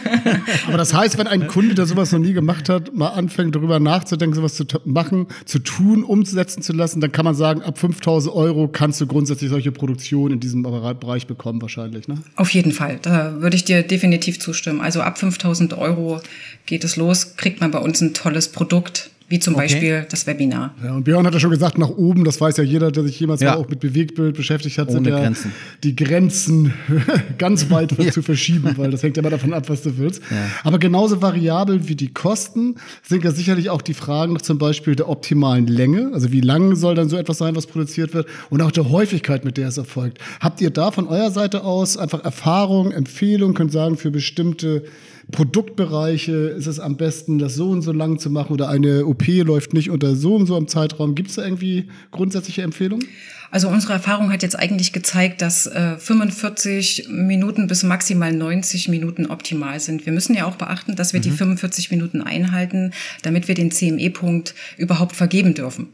Aber 0.67 0.77
das 0.77 0.93
heißt, 0.93 1.17
wenn 1.19 1.27
ein 1.27 1.47
Kunde, 1.47 1.75
der 1.75 1.87
sowas 1.87 2.13
noch 2.13 2.19
nie 2.19 2.33
gemacht 2.33 2.69
hat, 2.69 2.95
mal 2.95 3.09
anfängt, 3.09 3.55
darüber 3.55 3.81
nachzudenken, 3.81 4.35
sowas 4.35 4.57
zu 4.57 4.65
machen, 4.85 5.27
zu 5.45 5.59
tun, 5.59 6.05
umzusetzen 6.05 6.63
zu 6.63 6.73
lassen, 6.73 7.01
dann 7.01 7.13
kann 7.13 7.25
man 7.25 7.35
sagen, 7.35 7.63
ab 7.63 7.79
5000 7.79 8.35
Euro 8.35 8.69
kannst 8.69 9.01
du 9.01 9.07
grundsätzlich 9.07 9.51
solche 9.51 9.73
Produktionen 9.73 10.35
in 10.35 10.41
diesem 10.41 10.63
Bereich 10.63 11.27
bekommen, 11.27 11.63
wahrscheinlich. 11.63 12.09
Ne? 12.09 12.19
Auf 12.37 12.51
jeden 12.51 12.73
Fall. 12.73 12.99
Da 13.01 13.41
würde 13.41 13.57
ich 13.57 13.65
dir 13.65 13.83
definitiv 13.83 14.39
zustimmen. 14.41 14.81
Also 14.81 15.01
ab 15.01 15.19
5000 15.19 15.79
Euro 15.79 16.21
geht 16.67 16.85
es 16.85 16.97
los, 16.97 17.37
kriegt 17.37 17.61
man 17.61 17.71
bei 17.71 17.79
uns 17.79 18.01
ein 18.01 18.15
tolles 18.15 18.49
Produkt 18.49 19.12
wie 19.33 19.39
zum 19.39 19.55
okay. 19.55 19.63
Beispiel 19.63 20.07
das 20.11 20.27
Webinar. 20.27 20.75
Ja, 20.85 20.93
und 20.93 21.05
Björn 21.05 21.27
hat 21.27 21.33
ja 21.33 21.41
schon 21.41 21.51
gesagt, 21.51 21.79
nach 21.79 21.89
oben, 21.89 22.23
das 22.23 22.39
weiß 22.39 22.59
ja 22.59 22.65
jeder, 22.65 22.93
der 22.93 23.03
sich 23.05 23.19
jemals 23.19 23.41
ja. 23.41 23.57
auch 23.57 23.67
mit 23.67 23.81
Bewegtbild 23.81 24.37
beschäftigt 24.37 24.77
hat, 24.77 24.89
Ohne 24.89 24.97
sind 24.97 25.07
ja 25.07 25.19
Grenzen. 25.19 25.53
die 25.83 25.97
Grenzen 25.97 26.75
ganz 27.39 27.71
weit 27.71 27.93
ja. 27.99 28.13
zu 28.13 28.21
verschieben, 28.21 28.75
weil 28.77 28.91
das 28.91 29.03
hängt 29.03 29.17
ja 29.17 29.23
immer 29.23 29.31
davon 29.31 29.55
ab, 29.55 29.71
was 29.71 29.81
du 29.81 29.97
willst. 29.97 30.23
Ja. 30.31 30.37
Aber 30.65 30.79
genauso 30.79 31.23
variabel 31.23 31.89
wie 31.89 31.97
die 31.97 32.13
Kosten 32.13 32.75
sind 33.03 33.25
ja 33.25 33.31
sicherlich 33.31 33.71
auch 33.71 33.81
die 33.81 33.95
Fragen 33.95 34.35
nach 34.35 34.43
zum 34.43 34.59
Beispiel 34.59 34.97
der 34.97 35.09
optimalen 35.09 35.67
Länge, 35.67 36.11
also 36.13 36.31
wie 36.31 36.43
lang 36.43 36.77
soll 36.77 36.95
dann 36.95 37.09
so 37.09 37.17
etwas 37.17 37.39
sein, 37.39 37.57
was 37.57 37.67
produziert 37.67 38.13
wird, 38.13 38.27
und 38.51 38.61
auch 38.61 38.71
der 38.71 38.91
Häufigkeit, 38.91 39.47
mit 39.47 39.57
der 39.57 39.69
es 39.69 39.79
erfolgt. 39.79 40.19
Habt 40.41 40.61
ihr 40.61 40.69
da 40.69 40.91
von 40.91 41.09
eurer 41.09 41.31
Seite 41.31 41.65
aus 41.65 41.97
einfach 41.97 42.23
Erfahrungen, 42.23 42.93
Empfehlungen, 42.93 43.55
könnt 43.55 43.73
sagen, 43.73 43.97
für 43.97 44.11
bestimmte 44.11 44.85
Produktbereiche 45.31 46.33
ist 46.33 46.67
es 46.67 46.81
am 46.81 46.97
besten, 46.97 47.39
das 47.39 47.55
so 47.55 47.71
und 47.71 47.83
so 47.83 47.93
lang 47.93 48.19
zu 48.19 48.31
machen 48.31 48.53
oder 48.53 48.69
eine 48.69 49.07
OP 49.07 49.27
läuft 49.29 49.73
nicht 49.73 49.91
unter 49.91 50.17
so 50.17 50.35
und 50.35 50.47
so 50.47 50.57
im 50.57 50.69
Zeitraum. 50.69 51.15
Gibt 51.15 51.31
es 51.31 51.37
da 51.37 51.45
irgendwie 51.45 51.89
grundsätzliche 52.11 52.63
Empfehlungen? 52.63 53.07
Also 53.53 53.69
unsere 53.69 53.93
Erfahrung 53.93 54.33
hat 54.33 54.43
jetzt 54.43 54.59
eigentlich 54.59 54.95
gezeigt, 54.95 55.43
dass 55.43 55.67
äh, 55.67 55.99
45 55.99 57.09
Minuten 57.11 57.67
bis 57.67 57.83
maximal 57.83 58.33
90 58.33 58.89
Minuten 58.89 59.27
optimal 59.27 59.79
sind. 59.79 60.07
Wir 60.07 60.13
müssen 60.15 60.35
ja 60.35 60.47
auch 60.47 60.57
beachten, 60.57 60.97
dass 60.97 61.13
wir 61.13 61.21
mhm. 61.21 61.25
die 61.25 61.31
45 61.33 61.91
Minuten 61.91 62.23
einhalten, 62.23 62.93
damit 63.21 63.49
wir 63.49 63.55
den 63.55 63.71
CME-Punkt 63.71 64.55
überhaupt 64.79 65.15
vergeben 65.17 65.53
dürfen. 65.53 65.89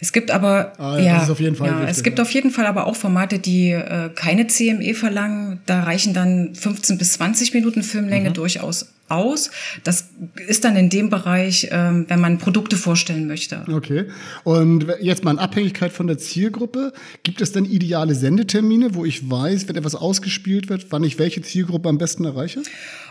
Es 0.00 0.12
gibt 0.12 0.30
aber 0.30 0.72
ah, 0.78 0.96
ja, 0.98 1.04
ja, 1.04 1.26
ja 1.26 1.84
es 1.88 2.04
gibt 2.04 2.20
auf 2.20 2.30
jeden 2.30 2.52
Fall 2.52 2.66
aber 2.66 2.86
auch 2.86 2.94
Formate, 2.94 3.40
die 3.40 3.70
äh, 3.70 4.10
keine 4.14 4.46
CME 4.46 4.94
verlangen. 4.94 5.62
Da 5.66 5.82
reichen 5.82 6.14
dann 6.14 6.54
15 6.54 6.96
bis 6.96 7.14
20 7.14 7.54
Minuten 7.54 7.82
Filmlänge 7.82 8.28
mhm. 8.28 8.34
durchaus 8.34 8.94
aus. 9.08 9.50
Das 9.84 10.10
ist 10.46 10.64
dann 10.64 10.76
in 10.76 10.88
dem 10.90 11.10
Bereich, 11.10 11.68
ähm, 11.70 12.06
wenn 12.08 12.20
man 12.20 12.38
Produkte 12.38 12.76
vorstellen 12.76 13.26
möchte. 13.26 13.64
Okay. 13.70 14.06
Und 14.44 14.86
jetzt 15.00 15.24
mal 15.24 15.32
in 15.32 15.38
Abhängigkeit 15.38 15.92
von 15.92 16.06
der 16.06 16.18
Zielgruppe, 16.18 16.92
gibt 17.22 17.40
es 17.40 17.52
denn 17.52 17.64
ideale 17.64 18.14
Sendetermine, 18.14 18.94
wo 18.94 19.04
ich 19.04 19.28
weiß, 19.28 19.68
wenn 19.68 19.76
etwas 19.76 19.94
ausgespielt 19.94 20.68
wird, 20.68 20.86
wann 20.90 21.04
ich 21.04 21.18
welche 21.18 21.42
Zielgruppe 21.42 21.88
am 21.88 21.98
besten 21.98 22.24
erreiche? 22.24 22.62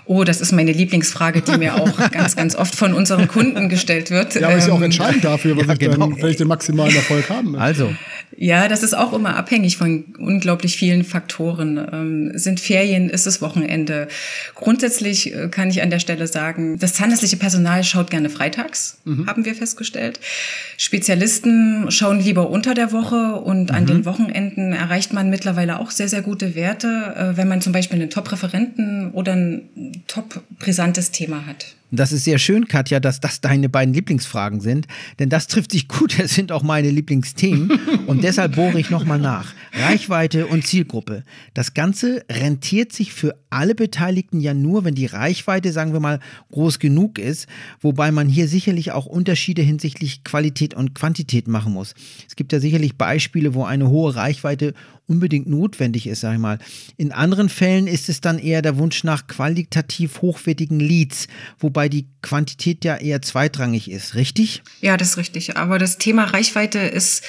Oh, 0.06 0.24
das 0.24 0.42
ist 0.42 0.52
meine 0.52 0.72
Lieblingsfrage, 0.72 1.42
die 1.42 1.58
mir 1.58 1.76
auch 1.76 1.98
ganz, 2.12 2.36
ganz 2.36 2.56
oft 2.56 2.76
von 2.76 2.94
unseren 2.94 3.28
Kunden 3.28 3.70
gestellt 3.70 4.12
wird. 4.12 4.36
Ja, 4.36 4.48
aber 4.48 4.58
ist 4.58 4.68
ja 4.68 4.74
auch 4.74 4.78
ähm, 4.78 4.84
entscheidend 4.84 5.24
dafür, 5.24 5.56
was 5.56 5.66
ja, 5.68 5.74
ich 5.74 5.80
genau. 5.80 6.08
dann, 6.08 6.22
wenn 6.22 6.30
ich 6.30 6.38
den 6.38 6.48
maximalen 6.48 6.96
Erfolg 6.96 7.30
haben 7.30 7.52
möchte. 7.52 7.64
Also, 7.64 7.96
Ja, 8.38 8.68
das 8.68 8.84
ist 8.84 8.94
auch 8.94 9.14
immer 9.14 9.36
abhängig 9.36 9.78
von 9.78 10.06
unglaublich 10.18 10.76
vielen 10.76 11.04
Faktoren. 11.04 11.78
Ähm, 11.92 12.32
sind 12.38 12.60
Ferien, 12.60 13.10
ist 13.10 13.28
es 13.28 13.42
Wochenende? 13.42 14.08
Grundsätzlich 14.56 15.34
äh, 15.34 15.48
kann 15.50 15.70
ich 15.70 15.82
an 15.82 15.90
der 15.90 16.00
Stelle 16.00 16.28
sagen, 16.28 16.78
das 16.80 16.94
zahnärztliche 16.94 17.38
Personal 17.38 17.84
schaut 17.84 18.10
gerne 18.10 18.30
freitags, 18.30 18.98
haben 19.28 19.46
wir 19.46 19.56
festgestellt. 19.56 20.20
Spezialisten 20.78 21.86
schauen 21.90 22.20
lieber 22.20 22.50
unter 22.50 22.74
der 22.74 22.92
Woche 22.92 23.36
und 23.36 23.72
an 23.72 23.86
den 23.86 24.06
Wochenenden 24.06 24.74
erreicht 24.74 25.14
man 25.14 25.30
mittlerweile 25.30 25.80
auch 25.80 25.92
sehr, 25.92 26.10
sehr 26.10 26.22
gute 26.22 26.56
Werte, 26.56 26.88
äh, 27.16 27.38
wenn 27.38 27.48
man 27.48 27.62
zum 27.62 27.74
Beispiel 27.74 28.00
einen 28.02 28.10
Top-Referenten 28.10 29.12
oder 29.12 29.36
ein 29.94 30.04
top-brisantes 30.08 31.12
Thema 31.12 31.46
hat. 31.46 31.76
Das 31.96 32.12
ist 32.12 32.24
sehr 32.24 32.40
schön, 32.40 32.68
Katja, 32.68 33.00
dass 33.00 33.20
das 33.20 33.40
deine 33.40 33.70
beiden 33.70 33.94
Lieblingsfragen 33.94 34.62
sind, 34.62 34.88
denn 35.20 35.30
das 35.30 35.46
trifft 35.46 35.72
sich 35.72 35.88
gut. 35.88 36.18
Das 36.18 36.34
sind 36.34 36.52
auch 36.52 36.64
meine 36.64 36.90
Lieblingsthemen 36.90 37.70
und 38.08 38.24
deshalb 38.24 38.56
bohre 38.56 38.80
ich 38.80 38.90
nochmal 38.90 39.20
nach. 39.20 39.54
Reichweite 39.74 40.48
und 40.48 40.66
Zielgruppe. 40.66 41.24
Das 41.54 41.76
Ganze 41.76 42.26
rentiert 42.32 42.94
sich 42.94 43.14
für 43.14 43.36
alle 43.52 43.76
Beteiligten 43.76 44.40
ja 44.40 44.56
nur, 44.56 44.86
wenn 44.86 44.96
die 44.96 45.06
Reichweite, 45.06 45.72
sagen 45.72 45.94
wir 45.94 46.00
mal, 46.00 46.20
groß 46.52 46.80
genug 46.80 47.20
ist, 47.20 47.48
wobei 47.80 48.12
man 48.12 48.28
hier 48.28 48.48
sicherlich 48.48 48.92
auch 48.92 49.06
Unterschiede 49.06 49.62
hinsichtlich 49.62 50.24
Qualität 50.24 50.74
und 50.74 50.96
Quantität 50.96 51.48
machen 51.48 51.74
muss. 51.74 51.94
Es 52.28 52.36
gibt 52.36 52.54
ja 52.54 52.60
sicherlich 52.60 52.98
Beispiele, 52.98 53.54
wo 53.54 53.66
eine 53.66 53.90
hohe 53.90 54.16
Reichweite 54.16 54.74
unbedingt 55.08 55.48
notwendig 55.48 56.08
ist, 56.08 56.22
sag 56.22 56.34
ich 56.34 56.40
mal. 56.40 56.60
In 56.98 57.12
anderen 57.12 57.50
Fällen 57.50 57.88
ist 57.88 58.10
es 58.10 58.22
dann 58.22 58.40
eher 58.40 58.62
der 58.62 58.78
Wunsch 58.78 59.04
nach 59.04 59.28
qualitativ 59.28 60.22
hochwertigen 60.22 60.80
Leads, 60.80 61.28
wobei 61.60 61.90
die 61.90 62.08
Quantität 62.22 62.86
ja 62.86 62.96
eher 62.96 63.22
zweitrangig 63.22 63.92
ist, 63.92 64.16
richtig? 64.16 64.64
Ja, 64.82 64.98
das 64.98 65.10
ist 65.10 65.18
richtig. 65.18 65.58
Aber 65.58 65.78
das 65.78 65.98
Thema 65.98 66.26
Reichweite 66.26 66.80
ist 66.80 67.24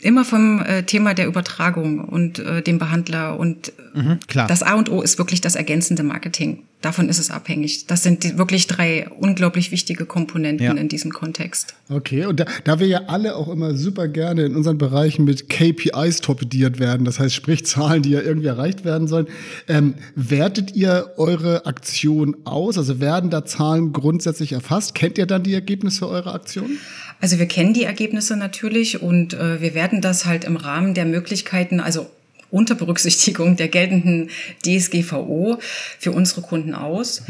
immer 0.00 0.24
vom 0.24 0.60
äh, 0.60 0.82
Thema 0.82 1.14
der 1.14 1.26
Übertragung 1.26 2.00
und 2.00 2.38
äh, 2.38 2.62
dem 2.62 2.78
Behandler 2.78 3.38
und 3.38 3.72
Mhm, 3.94 4.18
das 4.48 4.64
A 4.64 4.74
und 4.74 4.90
O 4.90 5.02
ist 5.02 5.18
wirklich 5.18 5.40
das 5.40 5.54
ergänzende 5.54 6.02
Marketing. 6.02 6.64
Davon 6.80 7.08
ist 7.08 7.18
es 7.18 7.30
abhängig. 7.30 7.86
Das 7.86 8.02
sind 8.02 8.24
die 8.24 8.36
wirklich 8.36 8.66
drei 8.66 9.08
unglaublich 9.18 9.70
wichtige 9.70 10.04
Komponenten 10.04 10.66
Ja. 10.66 10.72
in 10.74 10.88
diesem 10.88 11.12
Kontext. 11.12 11.74
Okay, 11.88 12.26
und 12.26 12.40
da, 12.40 12.44
da 12.64 12.78
wir 12.78 12.86
ja 12.86 13.04
alle 13.06 13.36
auch 13.36 13.48
immer 13.48 13.74
super 13.74 14.06
gerne 14.06 14.44
in 14.44 14.54
unseren 14.54 14.76
Bereichen 14.76 15.24
mit 15.24 15.48
KPIs 15.48 16.20
torpediert 16.20 16.78
werden, 16.78 17.06
das 17.06 17.18
heißt 17.18 17.34
sprich 17.34 17.64
Zahlen, 17.64 18.02
die 18.02 18.10
ja 18.10 18.20
irgendwie 18.20 18.48
erreicht 18.48 18.84
werden 18.84 19.08
sollen, 19.08 19.28
ähm, 19.66 19.94
wertet 20.14 20.76
ihr 20.76 21.12
eure 21.16 21.64
Aktion 21.64 22.36
aus? 22.44 22.76
Also 22.76 23.00
werden 23.00 23.30
da 23.30 23.46
Zahlen 23.46 23.94
grundsätzlich 23.94 24.52
erfasst? 24.52 24.94
Kennt 24.94 25.16
ihr 25.16 25.24
dann 25.26 25.42
die 25.42 25.54
Ergebnisse 25.54 26.06
eurer 26.06 26.34
Aktion? 26.34 26.78
Also 27.20 27.38
wir 27.38 27.46
kennen 27.46 27.72
die 27.72 27.84
Ergebnisse 27.84 28.36
natürlich 28.36 29.00
und 29.00 29.32
äh, 29.32 29.62
wir 29.62 29.74
werden 29.74 30.02
das 30.02 30.26
halt 30.26 30.44
im 30.44 30.56
Rahmen 30.56 30.92
der 30.92 31.06
Möglichkeiten, 31.06 31.80
also 31.80 32.10
unter 32.50 32.74
Berücksichtigung 32.74 33.56
der 33.56 33.68
geltenden 33.68 34.30
DSGVO 34.64 35.58
für 35.98 36.12
unsere 36.12 36.42
Kunden 36.42 36.74
aus. 36.74 37.22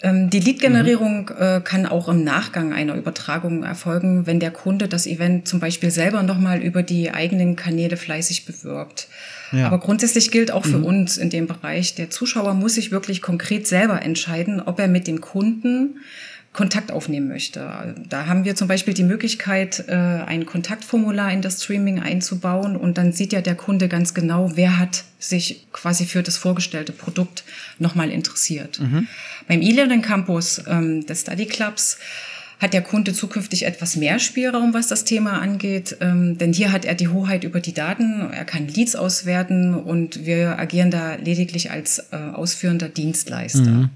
Ähm, 0.00 0.30
die 0.30 0.38
Lead-Generierung 0.38 1.30
äh, 1.36 1.60
kann 1.62 1.84
auch 1.86 2.08
im 2.08 2.22
Nachgang 2.22 2.72
einer 2.72 2.94
Übertragung 2.94 3.64
erfolgen, 3.64 4.26
wenn 4.26 4.38
der 4.38 4.52
Kunde 4.52 4.86
das 4.86 5.06
Event 5.06 5.48
zum 5.48 5.58
Beispiel 5.58 5.90
selber 5.90 6.22
nochmal 6.22 6.62
über 6.62 6.82
die 6.82 7.10
eigenen 7.10 7.56
Kanäle 7.56 7.96
fleißig 7.96 8.46
bewirbt. 8.46 9.08
Ja. 9.50 9.66
Aber 9.66 9.78
grundsätzlich 9.78 10.30
gilt 10.30 10.52
auch 10.52 10.64
für 10.64 10.78
uns 10.78 11.16
in 11.16 11.30
dem 11.30 11.46
Bereich, 11.46 11.94
der 11.94 12.10
Zuschauer 12.10 12.54
muss 12.54 12.74
sich 12.74 12.90
wirklich 12.90 13.22
konkret 13.22 13.66
selber 13.66 14.02
entscheiden, 14.02 14.60
ob 14.60 14.78
er 14.78 14.88
mit 14.88 15.06
dem 15.06 15.20
Kunden 15.20 15.96
Kontakt 16.52 16.90
aufnehmen 16.90 17.28
möchte. 17.28 17.94
Da 18.08 18.26
haben 18.26 18.44
wir 18.44 18.56
zum 18.56 18.68
Beispiel 18.68 18.94
die 18.94 19.04
Möglichkeit, 19.04 19.84
äh, 19.86 19.92
ein 19.92 20.46
Kontaktformular 20.46 21.30
in 21.32 21.42
das 21.42 21.62
Streaming 21.62 22.00
einzubauen 22.00 22.76
und 22.76 22.98
dann 22.98 23.12
sieht 23.12 23.32
ja 23.32 23.40
der 23.40 23.54
Kunde 23.54 23.88
ganz 23.88 24.14
genau, 24.14 24.52
wer 24.56 24.78
hat 24.78 25.04
sich 25.18 25.66
quasi 25.72 26.06
für 26.06 26.22
das 26.22 26.36
vorgestellte 26.36 26.92
Produkt 26.92 27.44
nochmal 27.78 28.10
interessiert. 28.10 28.80
Beim 29.46 29.62
E-Learning 29.62 30.02
Campus 30.02 30.62
ähm, 30.66 31.06
des 31.06 31.20
Study 31.20 31.46
Clubs 31.46 31.98
hat 32.58 32.72
der 32.72 32.82
Kunde 32.82 33.12
zukünftig 33.12 33.64
etwas 33.64 33.94
mehr 33.96 34.18
Spielraum, 34.18 34.74
was 34.74 34.88
das 34.88 35.04
Thema 35.04 35.40
angeht. 35.40 35.96
Ähm, 36.00 36.38
denn 36.38 36.52
hier 36.52 36.72
hat 36.72 36.84
er 36.84 36.94
die 36.94 37.08
Hoheit 37.08 37.44
über 37.44 37.60
die 37.60 37.72
Daten, 37.72 38.32
er 38.32 38.44
kann 38.44 38.66
Leads 38.66 38.96
auswerten 38.96 39.74
und 39.74 40.26
wir 40.26 40.58
agieren 40.58 40.90
da 40.90 41.14
lediglich 41.14 41.70
als 41.70 42.00
äh, 42.10 42.16
ausführender 42.16 42.88
Dienstleister. 42.88 43.90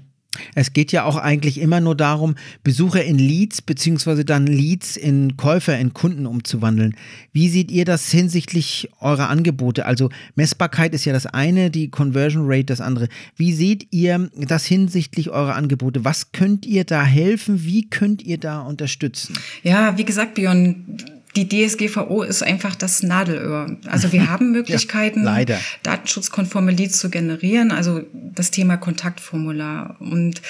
Es 0.55 0.73
geht 0.73 0.91
ja 0.91 1.03
auch 1.03 1.17
eigentlich 1.17 1.59
immer 1.59 1.79
nur 1.79 1.95
darum, 1.95 2.35
Besucher 2.63 3.03
in 3.03 3.17
Leads 3.17 3.61
beziehungsweise 3.61 4.25
dann 4.25 4.47
Leads 4.47 4.97
in 4.97 5.37
Käufer, 5.37 5.77
in 5.77 5.93
Kunden 5.93 6.25
umzuwandeln. 6.25 6.95
Wie 7.31 7.49
seht 7.49 7.71
ihr 7.71 7.85
das 7.85 8.09
hinsichtlich 8.09 8.89
eurer 8.99 9.29
Angebote? 9.29 9.85
Also 9.85 10.09
Messbarkeit 10.35 10.93
ist 10.93 11.05
ja 11.05 11.13
das 11.13 11.25
eine, 11.25 11.69
die 11.69 11.89
Conversion 11.89 12.45
Rate 12.47 12.65
das 12.65 12.81
andere. 12.81 13.09
Wie 13.35 13.53
seht 13.53 13.87
ihr 13.91 14.29
das 14.35 14.65
hinsichtlich 14.65 15.29
eurer 15.29 15.55
Angebote? 15.55 16.03
Was 16.03 16.31
könnt 16.31 16.65
ihr 16.65 16.83
da 16.83 17.03
helfen? 17.03 17.63
Wie 17.63 17.89
könnt 17.89 18.23
ihr 18.23 18.37
da 18.37 18.61
unterstützen? 18.61 19.37
Ja, 19.61 19.97
wie 19.97 20.05
gesagt, 20.05 20.35
Björn, 20.35 20.97
die 21.35 21.49
DSGVO 21.49 22.23
ist 22.23 22.43
einfach 22.43 22.75
das 22.75 23.03
Nadelöhr. 23.03 23.75
Also 23.87 24.11
wir 24.11 24.27
haben 24.29 24.51
Möglichkeiten, 24.51 25.23
leider. 25.23 25.59
datenschutzkonforme 25.83 26.71
Leads 26.71 26.99
zu 26.99 27.09
generieren, 27.09 27.71
also 27.71 28.01
das 28.13 28.51
Thema 28.51 28.77
Kontaktformular. 28.77 29.95
Und 29.99 30.41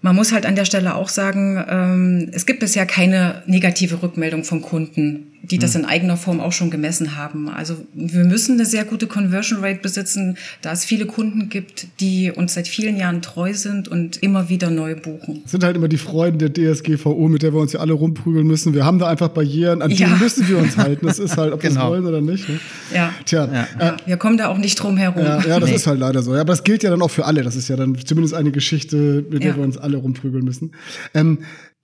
man 0.00 0.14
muss 0.14 0.32
halt 0.32 0.46
an 0.46 0.54
der 0.54 0.64
Stelle 0.64 0.94
auch 0.94 1.08
sagen, 1.08 1.62
ähm, 1.68 2.28
es 2.32 2.46
gibt 2.46 2.60
bisher 2.60 2.86
keine 2.86 3.42
negative 3.46 4.00
Rückmeldung 4.02 4.44
von 4.44 4.62
Kunden, 4.62 5.32
die 5.42 5.58
das 5.58 5.74
in 5.74 5.84
eigener 5.84 6.16
Form 6.16 6.40
auch 6.40 6.52
schon 6.52 6.70
gemessen 6.70 7.16
haben. 7.16 7.48
Also 7.48 7.76
wir 7.94 8.24
müssen 8.24 8.54
eine 8.56 8.64
sehr 8.66 8.84
gute 8.84 9.06
Conversion 9.06 9.60
Rate 9.64 9.80
besitzen, 9.80 10.36
da 10.62 10.72
es 10.72 10.84
viele 10.84 11.06
Kunden 11.06 11.48
gibt, 11.48 11.86
die 12.00 12.30
uns 12.30 12.54
seit 12.54 12.68
vielen 12.68 12.96
Jahren 12.96 13.22
treu 13.22 13.54
sind 13.54 13.88
und 13.88 14.22
immer 14.22 14.48
wieder 14.48 14.70
neu 14.70 14.94
buchen. 14.94 15.40
Das 15.42 15.52
sind 15.52 15.64
halt 15.64 15.76
immer 15.76 15.88
die 15.88 15.96
Freuden 15.96 16.38
der 16.38 16.52
DSGVO, 16.52 17.28
mit 17.28 17.42
der 17.42 17.52
wir 17.54 17.60
uns 17.60 17.72
ja 17.72 17.80
alle 17.80 17.92
rumprügeln 17.94 18.46
müssen. 18.46 18.74
Wir 18.74 18.84
haben 18.84 18.98
da 18.98 19.08
einfach 19.08 19.28
Barrieren, 19.28 19.80
an 19.82 19.90
die 19.90 19.96
Ja. 19.96 20.08
müssen 20.08 20.48
wir 20.48 20.58
uns 20.58 20.76
halten. 20.76 21.06
Das 21.06 21.18
ist 21.18 21.36
halt, 21.36 21.52
ob 21.52 21.62
wir 21.62 21.70
Genau. 21.70 21.86
es 21.86 21.90
wollen 21.90 22.06
oder 22.06 22.20
nicht. 22.20 22.48
Ne? 22.48 22.60
Ja. 22.94 23.12
Tja, 23.24 23.48
Ja, 23.80 23.96
wir 24.06 24.16
kommen 24.16 24.36
da 24.38 24.48
auch 24.48 24.58
nicht 24.58 24.76
drum 24.76 24.96
herum. 24.96 25.22
Ja, 25.24 25.40
ja 25.40 25.58
das 25.60 25.70
Nee. 25.70 25.76
ist 25.76 25.86
halt 25.86 25.98
leider 26.00 26.22
so. 26.22 26.34
Ja, 26.34 26.42
aber 26.42 26.52
das 26.52 26.62
gilt 26.62 26.82
ja 26.82 26.90
dann 26.90 27.00
auch 27.02 27.10
für 27.10 27.24
alle. 27.24 27.42
Das 27.42 27.56
ist 27.56 27.68
ja 27.68 27.76
dann 27.76 27.96
zumindest 28.04 28.34
eine 28.34 28.50
Geschichte, 28.50 29.24
mit 29.30 29.42
der 29.42 29.56
wir 29.56 29.62
uns 29.62 29.78
alle 29.78 29.87
rumprügeln 29.96 30.44
müssen. 30.44 30.72
Ähm, 31.14 31.38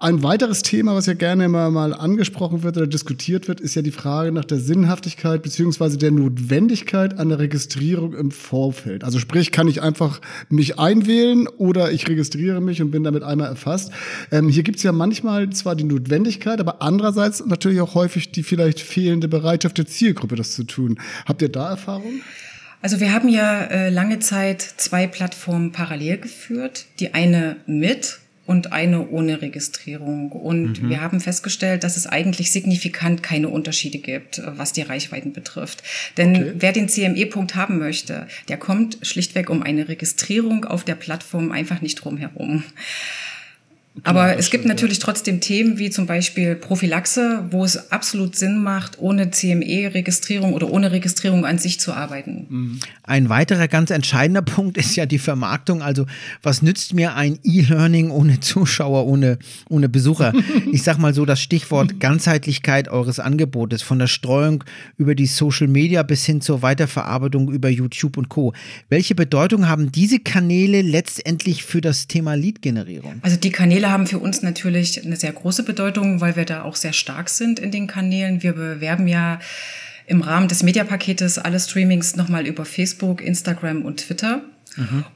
ein 0.05 0.23
weiteres 0.23 0.61
Thema, 0.61 0.95
was 0.95 1.07
ja 1.07 1.15
gerne 1.15 1.47
immer 1.47 1.71
mal 1.71 1.95
angesprochen 1.95 2.63
wird 2.63 2.77
oder 2.77 2.87
diskutiert 2.87 3.49
wird, 3.49 3.61
ist 3.61 3.75
ja 3.75 3.81
die 3.81 3.91
Frage 3.91 4.33
nach 4.33 4.45
der 4.45 4.59
Sinnhaftigkeit 4.59 5.41
beziehungsweise 5.41 5.97
der 5.97 6.11
Notwendigkeit 6.11 7.19
einer 7.19 7.39
Registrierung 7.39 8.13
im 8.13 8.31
Vorfeld. 8.31 9.03
Also 9.03 9.19
sprich, 9.19 9.51
kann 9.51 9.67
ich 9.67 9.81
einfach 9.81 10.21
mich 10.51 10.79
einwählen 10.79 11.47
oder 11.47 11.91
ich 11.91 12.07
registriere 12.07 12.61
mich 12.61 12.83
und 12.83 12.91
bin 12.91 13.05
damit 13.05 13.23
einmal 13.23 13.49
erfasst. 13.49 13.93
Ähm, 14.31 14.51
hier 14.51 14.63
gibt 14.65 14.77
es 14.77 14.83
ja 14.83 14.93
manchmal 14.93 15.49
zwar 15.51 15.75
die 15.75 15.85
Notwendigkeit, 15.85 16.61
aber 16.61 16.83
andererseits 16.83 17.47
natürlich 17.47 17.81
auch 17.81 17.95
häufig 17.95 18.31
die 18.31 18.43
vielleicht 18.43 18.81
fehlende 18.81 19.29
Bereitschaft 19.29 19.79
der 19.79 19.87
Zielgruppe, 19.87 20.37
das 20.37 20.53
zu 20.53 20.65
tun. 20.65 20.99
Habt 21.25 21.41
ihr 21.41 21.49
da 21.49 21.71
Erfahrung? 21.71 22.21
Also 22.85 23.01
wir 23.01 23.15
haben 23.15 23.31
ja 23.31 23.63
äh, 23.63 23.89
lange 23.89 24.19
Zeit 24.19 24.61
zwei 24.61 25.07
Plattformen 25.07 25.73
parallel 25.73 26.19
geführt. 26.19 26.85
Die 27.01 27.15
eine 27.15 27.57
mit 27.65 28.19
und 28.45 28.75
eine 28.75 29.09
ohne 29.09 29.41
Registrierung. 29.41 30.31
Und 30.33 30.87
wir 30.91 31.01
haben 31.01 31.19
festgestellt, 31.23 31.83
dass 31.83 31.97
es 31.97 32.07
eigentlich 32.07 32.53
signifikant 32.53 33.23
keine 33.23 33.49
Unterschiede 33.49 33.97
gibt, 33.97 34.39
äh, 34.39 34.59
was 34.59 34.75
die 34.75 34.83
Reichweiten 34.83 35.33
betrifft. 35.33 35.83
Denn 36.19 36.37
Okay. 36.37 36.53
wer 36.59 36.73
den 36.73 36.91
CME-Punkt 36.91 37.55
haben 37.55 37.79
möchte, 37.79 38.27
der 38.49 38.59
kommt 38.59 38.99
schlichtweg 39.01 39.49
um 39.49 39.63
eine 39.63 39.89
Registrierung 39.89 40.67
auf 40.67 40.85
der 40.85 40.97
Plattform 40.97 41.53
einfach 41.53 41.81
nicht 41.81 41.95
drum 41.95 42.19
herum. 42.19 42.65
Aber 44.03 44.35
das 44.35 44.47
es 44.47 44.51
gibt 44.51 44.65
natürlich 44.65 44.99
trotzdem 44.99 45.41
Themen 45.41 45.79
wie 45.79 45.89
zum 45.89 46.07
Beispiel 46.07 46.57
Prophylaxe, 46.57 47.45
wo 47.51 47.65
es 47.65 47.93
absolut 47.93 48.35
Sinn 48.35 48.63
macht, 48.63 48.99
ohne 48.99 49.31
CME-Registrierung 49.31 50.53
oder 50.53 50.69
ohne 50.71 50.91
Registrierung 50.91 51.47
an 51.47 51.59
sich 51.59 51.79
zu 51.79 51.93
arbeiten. 51.93 52.81
Ein 53.05 53.29
weiterer 53.29 53.69
ganz 53.69 53.91
entscheidender 53.91 54.43
Punkt 54.55 54.77
ist 54.79 54.97
ja 54.97 55.07
die 55.07 55.19
Vermarktung. 55.19 55.81
Also, 55.81 56.07
was 56.43 56.61
nützt 56.61 56.93
mir 56.93 57.15
ein 57.15 57.39
E-Learning 57.45 58.11
ohne 58.11 58.41
Zuschauer, 58.41 59.07
ohne, 59.07 59.39
ohne 59.69 59.89
Besucher? 59.89 60.33
Ich 60.73 60.83
sag 60.83 60.99
mal 60.99 61.15
so 61.15 61.25
das 61.25 61.41
Stichwort 61.41 62.01
Ganzheitlichkeit 62.01 62.89
eures 62.89 63.21
Angebotes, 63.21 63.83
von 63.83 63.99
der 63.99 64.07
Streuung 64.07 64.65
über 64.97 65.15
die 65.15 65.27
Social 65.27 65.69
Media 65.69 66.03
bis 66.03 66.25
hin 66.25 66.41
zur 66.41 66.63
Weiterverarbeitung 66.63 67.53
über 67.53 67.69
YouTube 67.69 68.17
und 68.17 68.29
Co. 68.29 68.55
Welche 68.89 69.15
Bedeutung 69.15 69.69
haben 69.69 69.93
diese 69.93 70.19
Kanäle 70.19 70.83
letztendlich 70.83 71.65
für 71.65 71.81
das 71.81 72.09
Thema 72.09 72.35
Lead-Generierung? 72.35 73.21
Also 73.23 73.37
die 73.37 73.51
Kanäle 73.51 73.84
haben 73.91 74.07
für 74.07 74.19
uns 74.19 74.43
natürlich 74.43 75.05
eine 75.05 75.17
sehr 75.17 75.33
große 75.33 75.63
Bedeutung, 75.63 76.21
weil 76.21 76.37
wir 76.37 76.45
da 76.45 76.63
auch 76.63 76.77
sehr 76.77 76.93
stark 76.93 77.29
sind 77.29 77.59
in 77.59 77.71
den 77.71 77.87
Kanälen. 77.87 78.43
Wir 78.43 78.53
bewerben 78.53 79.09
ja 79.09 79.39
im 80.07 80.21
Rahmen 80.21 80.49
des 80.49 80.63
Mediapaketes 80.63 81.39
alle 81.39 81.59
Streamings 81.59 82.17
nochmal 82.17 82.47
über 82.47 82.65
Facebook, 82.65 83.23
Instagram 83.23 83.83
und 83.83 84.01
Twitter. 84.01 84.43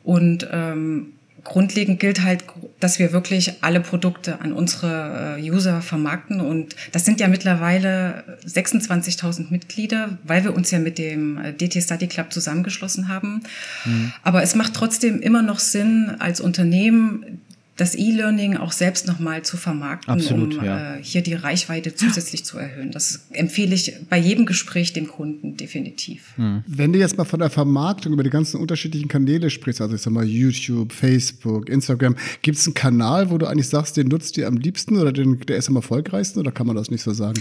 Und 0.03 0.49
ähm, 0.53 1.15
grundlegend 1.45 2.01
gilt 2.01 2.23
halt, 2.23 2.45
dass 2.81 2.99
wir 2.99 3.13
wirklich 3.13 3.55
alle 3.63 3.81
Produkte 3.81 4.41
an 4.41 4.53
unsere 4.53 5.39
äh, 5.39 5.51
User 5.51 5.83
vermarkten. 5.83 6.41
Und 6.41 6.77
das 6.93 7.05
sind 7.05 7.21
ja 7.21 7.29
mittlerweile 7.29 8.39
26.000 8.47 9.51
Mitglieder, 9.51 10.19
weil 10.25 10.45
wir 10.45 10.55
uns 10.55 10.71
ja 10.71 10.79
mit 10.79 10.99
dem 10.99 11.39
äh, 11.39 11.53
DT 11.53 11.83
Study 11.83 12.07
Club 12.07 12.33
zusammengeschlossen 12.33 13.09
haben. 13.09 13.43
Mhm. 13.85 14.13
Aber 14.23 14.43
es 14.43 14.55
macht 14.55 14.75
trotzdem 14.75 15.21
immer 15.21 15.43
noch 15.43 15.59
Sinn, 15.59 16.15
als 16.19 16.41
Unternehmen 16.41 17.41
das 17.79 17.95
E-Learning 17.95 18.57
auch 18.57 18.73
selbst 18.73 19.07
nochmal 19.07 19.43
zu 19.43 19.57
vermarkten, 19.57 20.13
Absolut, 20.13 20.59
um 20.59 20.65
ja. 20.65 20.97
äh, 20.97 21.03
hier 21.03 21.23
die 21.23 21.35
Reichweite 21.35 21.95
zusätzlich 21.95 22.45
zu 22.45 22.59
erhöhen. 22.59 22.91
Das 22.91 23.27
empfehle 23.31 23.73
ich 23.73 23.95
bei 24.11 24.19
jedem 24.19 24.47
Gespräch 24.47 24.93
dem 24.93 25.07
Kunden 25.07 25.57
definitiv. 25.57 26.33
Hm. 26.35 26.65
Wenn 26.67 26.93
du 26.93 26.99
jetzt 26.99 27.17
mal 27.17 27.25
von 27.25 27.39
der 27.39 27.51
Vermarktung 27.51 28.13
über 28.13 28.25
die 28.25 28.31
ganzen 28.31 28.61
unterschiedlichen 28.61 29.07
Kanäle 29.07 29.49
sprichst, 29.49 29.81
also 29.81 29.95
ich 29.95 30.03
sag 30.03 30.13
mal 30.13 30.27
YouTube, 30.27 30.93
Facebook, 30.93 31.69
Instagram, 31.69 32.17
gibt 32.43 32.59
es 32.59 32.67
einen 32.67 32.75
Kanal, 32.75 33.31
wo 33.31 33.39
du 33.39 33.47
eigentlich 33.47 33.69
sagst, 33.69 33.97
den 33.97 34.09
nutzt 34.09 34.37
ihr 34.39 34.49
am 34.49 34.57
liebsten 34.57 34.99
oder 34.99 35.13
den, 35.13 35.39
der 35.47 35.57
ist 35.57 35.69
am 35.69 35.77
erfolgreichsten 35.77 36.41
oder 36.41 36.51
kann 36.51 36.67
man 36.67 36.75
das 36.75 36.91
nicht 36.91 37.03
so 37.03 37.13
sagen? 37.13 37.41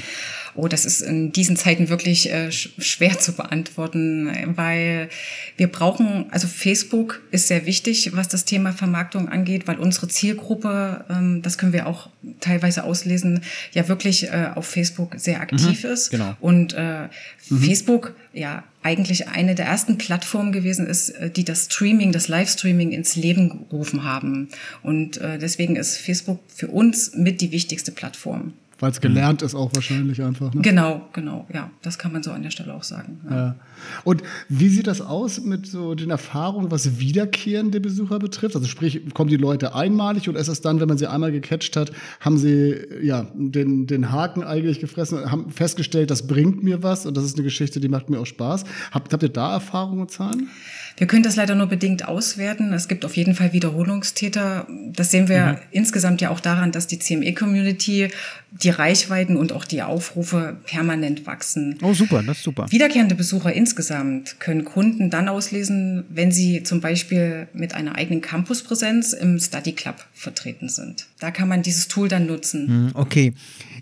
Oh, 0.54 0.68
das 0.68 0.86
ist 0.86 1.02
in 1.02 1.32
diesen 1.32 1.56
Zeiten 1.56 1.90
wirklich 1.90 2.32
äh, 2.32 2.52
schwer 2.52 3.18
zu 3.18 3.32
beantworten, 3.32 4.30
weil 4.56 5.10
wir 5.58 5.68
brauchen, 5.68 6.28
also 6.30 6.48
Facebook 6.48 7.24
ist 7.32 7.48
sehr 7.48 7.66
wichtig, 7.66 8.12
was 8.16 8.28
das 8.28 8.46
Thema 8.46 8.72
Vermarktung 8.72 9.30
angeht, 9.30 9.68
weil 9.68 9.80
unsere 9.80 10.08
Ziele 10.08 10.27
Zielgruppe, 10.28 11.06
ähm, 11.10 11.42
das 11.42 11.58
können 11.58 11.72
wir 11.72 11.88
auch 11.88 12.10
teilweise 12.42 12.84
auslesen, 12.84 13.42
ja 13.72 13.88
wirklich 13.88 14.28
äh, 14.28 14.50
auf 14.56 14.66
Facebook 14.66 15.16
sehr 15.18 15.40
aktiv 15.40 15.84
mhm, 15.84 15.90
ist. 15.90 16.10
Genau. 16.10 16.36
Und 16.42 16.74
äh, 16.74 17.08
mhm. 17.50 17.62
Facebook 17.62 18.14
ja 18.34 18.64
eigentlich 18.84 19.30
eine 19.30 19.56
der 19.56 19.68
ersten 19.68 19.98
Plattformen 19.98 20.52
gewesen 20.52 20.86
ist, 20.86 21.10
äh, 21.12 21.30
die 21.30 21.46
das 21.46 21.66
Streaming, 21.66 22.12
das 22.12 22.28
Livestreaming 22.28 22.92
ins 22.92 23.16
Leben 23.16 23.70
gerufen 23.70 24.04
haben. 24.04 24.50
Und 24.84 25.18
äh, 25.18 25.38
deswegen 25.38 25.78
ist 25.78 25.98
Facebook 25.98 26.40
für 26.54 26.68
uns 26.68 27.14
mit 27.16 27.40
die 27.40 27.52
wichtigste 27.52 27.94
Plattform. 27.94 28.54
Weil 28.80 28.92
es 28.92 29.02
gelernt 29.02 29.42
ist 29.42 29.56
auch 29.56 29.74
wahrscheinlich 29.74 30.22
einfach. 30.22 30.54
Ne? 30.54 30.62
Genau, 30.62 31.02
genau, 31.12 31.48
ja, 31.52 31.72
das 31.82 31.98
kann 31.98 32.14
man 32.14 32.22
so 32.22 32.32
an 32.32 32.44
der 32.44 32.52
Stelle 32.52 32.76
auch 32.76 32.84
sagen. 32.84 33.22
Ja. 33.28 33.36
Ja. 33.36 33.56
Und 34.04 34.22
wie 34.50 34.70
sieht 34.70 34.86
das 34.86 35.02
aus 35.02 35.42
mit 35.42 35.66
so 35.66 35.96
den 35.96 36.12
Erfahrungen, 36.12 36.70
was 36.70 37.00
wiederkehrende 37.00 37.80
Besucher 37.80 38.20
betrifft? 38.20 38.56
Also 38.56 38.68
sprich, 38.68 39.02
kommen 39.16 39.30
die 39.30 39.38
Leute 39.38 39.74
einmalig 39.74 40.30
oder 40.30 40.40
ist 40.40 40.48
es 40.48 40.62
dann, 40.62 40.80
wenn 40.80 40.88
man 40.88 41.00
sie 41.00 41.08
einmal 41.08 41.32
gecatcht 41.32 41.76
hat, 41.76 41.92
haben 42.20 42.38
sie 42.38 42.78
ja 43.02 43.26
den, 43.34 43.88
den 43.88 44.12
Haken 44.12 44.44
eigentlich 44.44 44.80
gefressen, 44.80 45.32
haben 45.32 45.50
festgestellt, 45.50 46.12
das 46.12 46.28
bringt 46.28 46.64
mir 46.64 46.84
was 46.84 47.08
und 47.08 47.18
das 47.18 47.24
ist 47.24 47.36
eine 47.36 47.44
Geschichte, 47.44 47.80
die 47.80 47.90
macht 47.90 48.12
mir 48.12 48.20
auch 48.20 48.26
Spaß. 48.26 48.64
Habt, 48.92 49.12
habt 49.12 49.24
ihr 49.24 49.30
da 49.30 49.54
Erfahrungen 49.54 50.02
und 50.02 50.12
Zahlen? 50.12 50.50
Wir 50.98 51.06
können 51.06 51.22
das 51.22 51.36
leider 51.36 51.54
nur 51.54 51.68
bedingt 51.68 52.08
auswerten. 52.08 52.74
Es 52.74 52.88
gibt 52.88 53.06
auf 53.06 53.16
jeden 53.16 53.36
Fall 53.36 53.54
Wiederholungstäter. 53.54 54.66
Das 54.94 55.12
sehen 55.12 55.30
wir 55.30 55.46
mhm. 55.46 55.58
insgesamt 55.70 56.22
ja 56.22 56.32
auch 56.32 56.40
daran, 56.40 56.72
dass 56.72 56.88
die 56.88 56.98
CME-Community, 56.98 58.10
die 58.52 58.70
Reichweiten 58.70 59.38
und 59.38 59.52
auch 59.52 59.66
die 59.66 59.84
Aufrufe 59.84 60.58
permanent 60.66 61.28
wachsen. 61.28 61.78
Oh, 61.84 61.94
super, 61.94 62.24
das 62.24 62.38
ist 62.38 62.44
super. 62.44 62.66
Wiederkehrende 62.72 63.14
Besucher 63.14 63.54
insgesamt 63.54 64.40
können 64.40 64.66
Kunden 64.66 65.12
dann 65.12 65.30
auslesen, 65.30 66.06
wenn 66.10 66.32
sie 66.32 66.64
zum 66.64 66.82
Beispiel 66.82 67.48
mit 67.54 67.76
einer 67.76 67.96
eigenen 67.96 68.22
Campuspräsenz 68.22 69.14
im 69.14 69.38
Study 69.40 69.74
Club 69.74 70.04
vertreten 70.14 70.68
sind. 70.68 71.06
Da 71.20 71.30
kann 71.30 71.48
man 71.48 71.62
dieses 71.62 71.88
Tool 71.88 72.08
dann 72.08 72.26
nutzen. 72.26 72.68
Hm, 72.68 72.92
okay. 72.96 73.34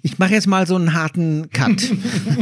Ich 0.01 0.19
mache 0.19 0.33
jetzt 0.33 0.47
mal 0.47 0.67
so 0.67 0.75
einen 0.75 0.93
harten 0.93 1.49
Cut. 1.51 1.89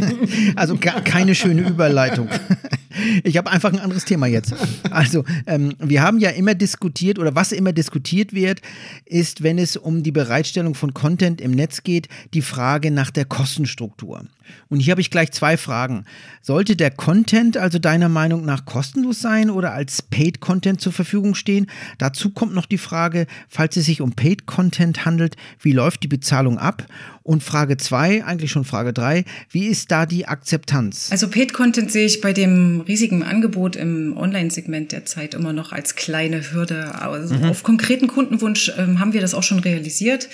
also 0.56 0.78
keine 0.78 1.36
schöne 1.36 1.62
Überleitung. 1.62 2.28
Ich 3.24 3.38
habe 3.38 3.50
einfach 3.50 3.72
ein 3.72 3.80
anderes 3.80 4.06
Thema 4.06 4.28
jetzt. 4.28 4.54
Also, 4.90 5.24
ähm, 5.48 5.74
wir 5.80 6.02
haben 6.02 6.20
ja 6.20 6.30
immer 6.30 6.56
diskutiert, 6.56 7.20
oder 7.20 7.36
was 7.36 7.52
immer 7.52 7.74
diskutiert 7.74 8.34
wird, 8.34 8.62
ist, 9.06 9.44
wenn 9.44 9.58
es 9.58 9.78
um 9.78 10.04
die 10.04 10.12
Bereitstellung 10.12 10.76
von 10.76 10.94
Content 10.94 11.42
im 11.42 11.52
Netz 11.52 11.84
geht, 11.84 12.08
die 12.34 12.42
Frage 12.42 12.92
nach 12.92 13.12
der 13.12 13.26
Kostenstruktur. 13.26 14.26
Und 14.70 14.80
hier 14.80 14.92
habe 14.92 15.02
ich 15.02 15.10
gleich 15.10 15.32
zwei 15.32 15.58
Fragen. 15.58 16.06
Sollte 16.42 16.76
der 16.76 16.92
Content 16.92 17.58
also 17.58 17.80
deiner 17.80 18.10
Meinung 18.10 18.46
nach 18.46 18.66
kostenlos 18.66 19.22
sein 19.22 19.50
oder 19.50 19.74
als 19.74 20.02
Paid 20.02 20.42
Content 20.42 20.82
zur 20.82 20.92
Verfügung 20.92 21.36
stehen? 21.36 21.68
Dazu 21.98 22.32
kommt 22.32 22.54
noch 22.54 22.66
die 22.66 22.78
Frage, 22.78 23.28
falls 23.48 23.78
es 23.78 23.86
sich 23.86 24.02
um 24.02 24.14
Paid 24.14 24.46
Content 24.46 25.06
handelt, 25.06 25.36
wie 25.62 25.72
läuft 25.72 26.04
die 26.04 26.08
Bezahlung 26.08 26.58
ab? 26.58 26.86
Und 27.24 27.42
Frage 27.42 27.78
zwei, 27.78 28.24
eigentlich 28.26 28.52
schon 28.52 28.66
Frage 28.66 28.92
drei, 28.92 29.24
wie 29.50 29.68
ist 29.68 29.92
da 29.92 30.06
die 30.06 30.28
Akzeptanz? 30.28 31.10
Also 31.10 31.30
Paid 31.30 31.54
Content 31.54 31.90
sehe 31.90 32.06
ich 32.06 32.20
bei 32.20 32.34
dem 32.34 32.82
riesigen 32.82 33.24
Angebot 33.24 33.78
im 33.78 34.18
Online-Segment 34.18 34.92
derzeit 34.92 35.34
immer 35.34 35.54
noch 35.54 35.72
als 35.72 35.96
kleine 35.96 36.52
Hürde. 36.52 37.02
Also 37.02 37.36
mhm. 37.36 37.46
Auf 37.46 37.64
konkreten 37.64 38.08
Kundenwunsch 38.08 38.74
ähm, 38.78 39.00
haben 39.00 39.14
wir 39.14 39.22
das 39.22 39.34
auch 39.34 39.44
schon 39.44 39.60
realisiert. 39.60 40.28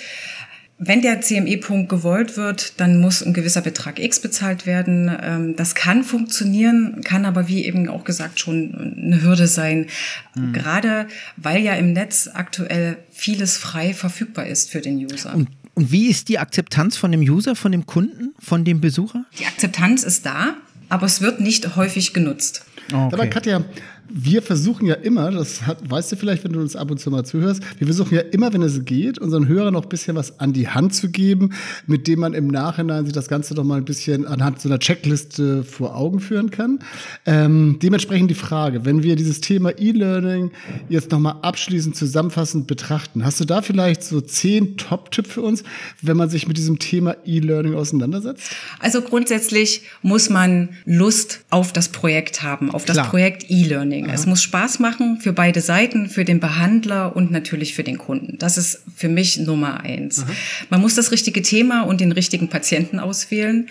Wenn 0.82 1.02
der 1.02 1.20
CME-Punkt 1.20 1.90
gewollt 1.90 2.38
wird, 2.38 2.80
dann 2.80 3.02
muss 3.02 3.22
ein 3.22 3.34
gewisser 3.34 3.60
Betrag 3.60 3.98
X 3.98 4.18
bezahlt 4.18 4.64
werden. 4.64 5.14
Ähm, 5.22 5.54
das 5.54 5.74
kann 5.74 6.04
funktionieren, 6.04 7.02
kann 7.04 7.26
aber 7.26 7.48
wie 7.48 7.66
eben 7.66 7.86
auch 7.90 8.02
gesagt 8.02 8.40
schon 8.40 8.94
eine 8.96 9.20
Hürde 9.20 9.46
sein. 9.46 9.88
Mhm. 10.34 10.54
Gerade 10.54 11.06
weil 11.36 11.62
ja 11.62 11.74
im 11.74 11.92
Netz 11.92 12.30
aktuell 12.32 12.96
vieles 13.10 13.58
frei 13.58 13.92
verfügbar 13.92 14.46
ist 14.46 14.70
für 14.70 14.80
den 14.80 14.96
User. 14.96 15.34
Und, 15.34 15.50
und 15.74 15.92
wie 15.92 16.08
ist 16.08 16.30
die 16.30 16.38
Akzeptanz 16.38 16.96
von 16.96 17.12
dem 17.12 17.20
User, 17.20 17.54
von 17.56 17.72
dem 17.72 17.84
Kunden, 17.84 18.32
von 18.38 18.64
dem 18.64 18.80
Besucher? 18.80 19.26
Die 19.38 19.44
Akzeptanz 19.44 20.02
ist 20.02 20.24
da, 20.24 20.56
aber 20.88 21.04
es 21.04 21.20
wird 21.20 21.40
nicht 21.40 21.76
häufig 21.76 22.14
genutzt. 22.14 22.64
Okay. 22.90 23.14
Aber 23.14 23.26
Katja, 23.26 23.64
wir 24.12 24.42
versuchen 24.42 24.86
ja 24.86 24.94
immer, 24.94 25.30
das 25.30 25.66
hat, 25.66 25.88
weißt 25.88 26.12
du 26.12 26.16
vielleicht, 26.16 26.44
wenn 26.44 26.52
du 26.52 26.60
uns 26.60 26.76
ab 26.76 26.90
und 26.90 26.98
zu 26.98 27.10
mal 27.10 27.24
zuhörst, 27.24 27.62
wir 27.78 27.86
versuchen 27.86 28.14
ja 28.14 28.20
immer, 28.20 28.52
wenn 28.52 28.62
es 28.62 28.84
geht, 28.84 29.18
unseren 29.18 29.46
Hörern 29.46 29.74
noch 29.74 29.84
ein 29.84 29.88
bisschen 29.88 30.16
was 30.16 30.40
an 30.40 30.52
die 30.52 30.68
Hand 30.68 30.94
zu 30.94 31.10
geben, 31.10 31.52
mit 31.86 32.06
dem 32.06 32.20
man 32.20 32.34
im 32.34 32.48
Nachhinein 32.48 33.04
sich 33.04 33.14
das 33.14 33.28
Ganze 33.28 33.54
noch 33.54 33.64
mal 33.64 33.78
ein 33.78 33.84
bisschen 33.84 34.26
anhand 34.26 34.60
so 34.60 34.68
einer 34.68 34.78
Checkliste 34.78 35.62
vor 35.62 35.96
Augen 35.96 36.20
führen 36.20 36.50
kann. 36.50 36.80
Ähm, 37.26 37.78
dementsprechend 37.82 38.30
die 38.30 38.34
Frage, 38.34 38.84
wenn 38.84 39.02
wir 39.02 39.16
dieses 39.16 39.40
Thema 39.40 39.70
E-Learning 39.78 40.50
jetzt 40.88 41.10
noch 41.12 41.20
mal 41.20 41.36
abschließend 41.42 41.94
zusammenfassend 41.96 42.66
betrachten, 42.66 43.24
hast 43.24 43.40
du 43.40 43.44
da 43.44 43.62
vielleicht 43.62 44.02
so 44.02 44.20
zehn 44.20 44.76
Top-Tipps 44.76 45.30
für 45.30 45.42
uns, 45.42 45.62
wenn 46.02 46.16
man 46.16 46.28
sich 46.28 46.48
mit 46.48 46.56
diesem 46.56 46.78
Thema 46.78 47.16
E-Learning 47.24 47.74
auseinandersetzt? 47.74 48.50
Also 48.80 49.02
grundsätzlich 49.02 49.82
muss 50.02 50.30
man 50.30 50.70
Lust 50.84 51.40
auf 51.50 51.72
das 51.72 51.88
Projekt 51.88 52.42
haben, 52.42 52.70
auf 52.70 52.84
das 52.84 52.96
Klar. 52.96 53.08
Projekt 53.08 53.50
E-Learning. 53.50 53.99
Training. 54.04 54.14
Es 54.14 54.26
muss 54.26 54.42
Spaß 54.42 54.78
machen 54.78 55.20
für 55.20 55.32
beide 55.32 55.60
Seiten, 55.60 56.08
für 56.08 56.24
den 56.24 56.40
Behandler 56.40 57.14
und 57.14 57.30
natürlich 57.30 57.74
für 57.74 57.84
den 57.84 57.98
Kunden. 57.98 58.38
Das 58.38 58.58
ist 58.58 58.82
für 58.96 59.08
mich 59.08 59.38
Nummer 59.38 59.80
eins. 59.80 60.22
Aha. 60.22 60.32
Man 60.70 60.80
muss 60.80 60.94
das 60.94 61.12
richtige 61.12 61.42
Thema 61.42 61.82
und 61.82 62.00
den 62.00 62.12
richtigen 62.12 62.48
Patienten 62.48 62.98
auswählen. 62.98 63.68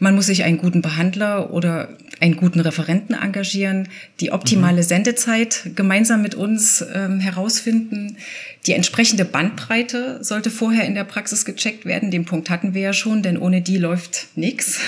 Man 0.00 0.14
muss 0.14 0.26
sich 0.26 0.42
einen 0.42 0.58
guten 0.58 0.82
Behandler 0.82 1.52
oder 1.52 1.88
einen 2.20 2.36
guten 2.36 2.60
Referenten 2.60 3.14
engagieren, 3.14 3.88
die 4.20 4.32
optimale 4.32 4.82
mhm. 4.82 4.86
Sendezeit 4.86 5.70
gemeinsam 5.76 6.22
mit 6.22 6.34
uns 6.34 6.84
ähm, 6.94 7.20
herausfinden. 7.20 8.16
Die 8.66 8.72
entsprechende 8.72 9.26
Bandbreite 9.26 10.18
sollte 10.22 10.50
vorher 10.50 10.86
in 10.86 10.94
der 10.94 11.04
Praxis 11.04 11.44
gecheckt 11.44 11.84
werden. 11.84 12.10
Den 12.10 12.24
Punkt 12.24 12.48
hatten 12.48 12.72
wir 12.72 12.80
ja 12.80 12.92
schon, 12.94 13.22
denn 13.22 13.36
ohne 13.36 13.60
die 13.60 13.76
läuft 13.76 14.28
nichts. 14.36 14.80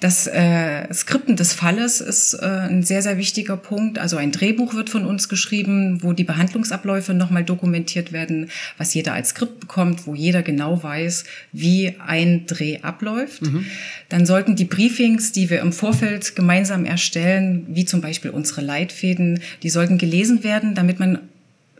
Das 0.00 0.26
äh, 0.26 0.92
Skripten 0.92 1.36
des 1.36 1.54
Falles 1.54 2.00
ist 2.00 2.34
äh, 2.34 2.46
ein 2.46 2.82
sehr, 2.82 3.02
sehr 3.02 3.16
wichtiger 3.16 3.56
Punkt. 3.56 3.98
Also 3.98 4.16
ein 4.16 4.32
Drehbuch 4.32 4.74
wird 4.74 4.90
von 4.90 5.06
uns 5.06 5.28
geschrieben, 5.30 6.02
wo 6.02 6.12
die 6.12 6.24
Behandlungsabläufe 6.24 7.14
nochmal 7.14 7.44
dokumentiert 7.44 8.12
werden, 8.12 8.50
was 8.76 8.92
jeder 8.92 9.14
als 9.14 9.30
Skript 9.30 9.60
bekommt, 9.60 10.06
wo 10.06 10.14
jeder 10.14 10.42
genau 10.42 10.82
weiß, 10.82 11.24
wie 11.52 11.96
ein 12.06 12.46
Dreh 12.46 12.80
abläuft. 12.80 13.42
Mhm. 13.42 13.64
Dann 14.10 14.26
sollten 14.26 14.56
die 14.56 14.64
Briefings, 14.64 15.32
die 15.32 15.48
wir 15.48 15.60
im 15.60 15.72
Vorfeld 15.72 16.36
gemeinsam 16.36 16.84
erstellen, 16.84 17.66
wie 17.68 17.86
zum 17.86 18.02
Beispiel 18.02 18.30
unsere 18.30 18.60
Leitfäden, 18.60 19.40
die 19.62 19.70
sollten 19.70 19.96
gelesen 19.96 20.44
werden, 20.44 20.74
damit 20.74 20.98
man 21.00 21.18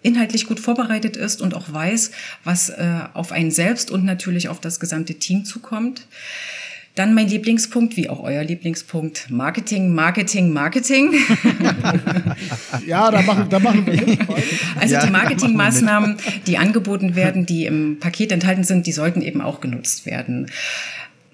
inhaltlich 0.03 0.47
gut 0.47 0.61
vorbereitet 0.61 1.17
ist 1.17 1.43
und 1.43 1.55
auch 1.55 1.73
weiß, 1.73 2.11
was 2.45 2.71
äh, 2.71 3.01
auf 3.15 3.33
einen 3.33 3.51
selbst 3.51 3.91
und 3.91 4.05
natürlich 4.05 4.49
auf 4.49 4.61
das 4.61 4.81
gesamte 4.81 5.15
Team 5.15 5.45
zukommt. 5.45 6.07
Dann 6.97 7.15
mein 7.15 7.29
Lieblingspunkt, 7.29 7.97
wie 7.97 8.11
auch 8.11 8.21
euer 8.21 8.43
Lieblingspunkt, 8.43 9.31
Marketing, 9.31 9.95
Marketing, 9.95 10.53
Marketing. 10.53 11.15
ja, 12.87 13.11
da 13.13 13.23
machen, 13.23 13.47
da 13.49 13.61
machen 13.61 13.87
wir. 13.87 14.19
Also 14.79 14.95
ja, 14.95 15.07
die 15.07 15.13
Marketingmaßnahmen, 15.13 16.17
die 16.49 16.59
angeboten 16.59 17.15
werden, 17.15 17.47
die 17.47 17.65
im 17.65 17.99
Paket 18.01 18.33
enthalten 18.33 18.65
sind, 18.65 18.89
die 18.89 18.93
sollten 18.93 19.23
eben 19.23 19.41
auch 19.41 19.61
genutzt 19.61 20.05
werden. 20.05 20.51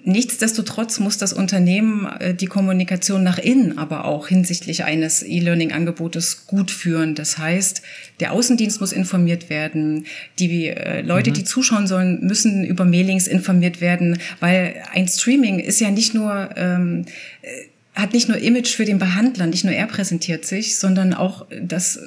Nichtsdestotrotz 0.07 1.01
muss 1.01 1.17
das 1.17 1.33
Unternehmen 1.33 2.05
äh, 2.05 2.33
die 2.33 2.45
Kommunikation 2.45 3.23
nach 3.23 3.39
innen 3.39 3.77
aber 3.77 4.05
auch 4.05 4.29
hinsichtlich 4.29 4.85
eines 4.85 5.21
E-Learning-Angebotes 5.21 6.47
gut 6.47 6.71
führen. 6.71 7.13
Das 7.13 7.37
heißt, 7.37 7.81
der 8.21 8.31
Außendienst 8.31 8.79
muss 8.79 8.93
informiert 8.93 9.49
werden, 9.49 10.05
die 10.39 10.69
äh, 10.69 11.01
Leute, 11.01 11.31
mhm. 11.31 11.33
die 11.33 11.43
zuschauen 11.43 11.87
sollen, 11.87 12.25
müssen 12.25 12.63
über 12.63 12.85
Mailings 12.85 13.27
informiert 13.27 13.81
werden, 13.81 14.17
weil 14.39 14.75
ein 14.93 15.09
Streaming 15.09 15.59
ist 15.59 15.81
ja 15.81 15.91
nicht 15.91 16.13
nur 16.13 16.51
ähm, 16.55 17.03
äh, 17.41 17.47
hat 17.93 18.13
nicht 18.13 18.29
nur 18.29 18.37
Image 18.37 18.75
für 18.75 18.85
den 18.85 18.99
Behandler, 18.99 19.47
nicht 19.47 19.65
nur 19.65 19.73
er 19.73 19.87
präsentiert 19.87 20.45
sich, 20.45 20.77
sondern 20.77 21.13
auch 21.13 21.47
das 21.61 21.99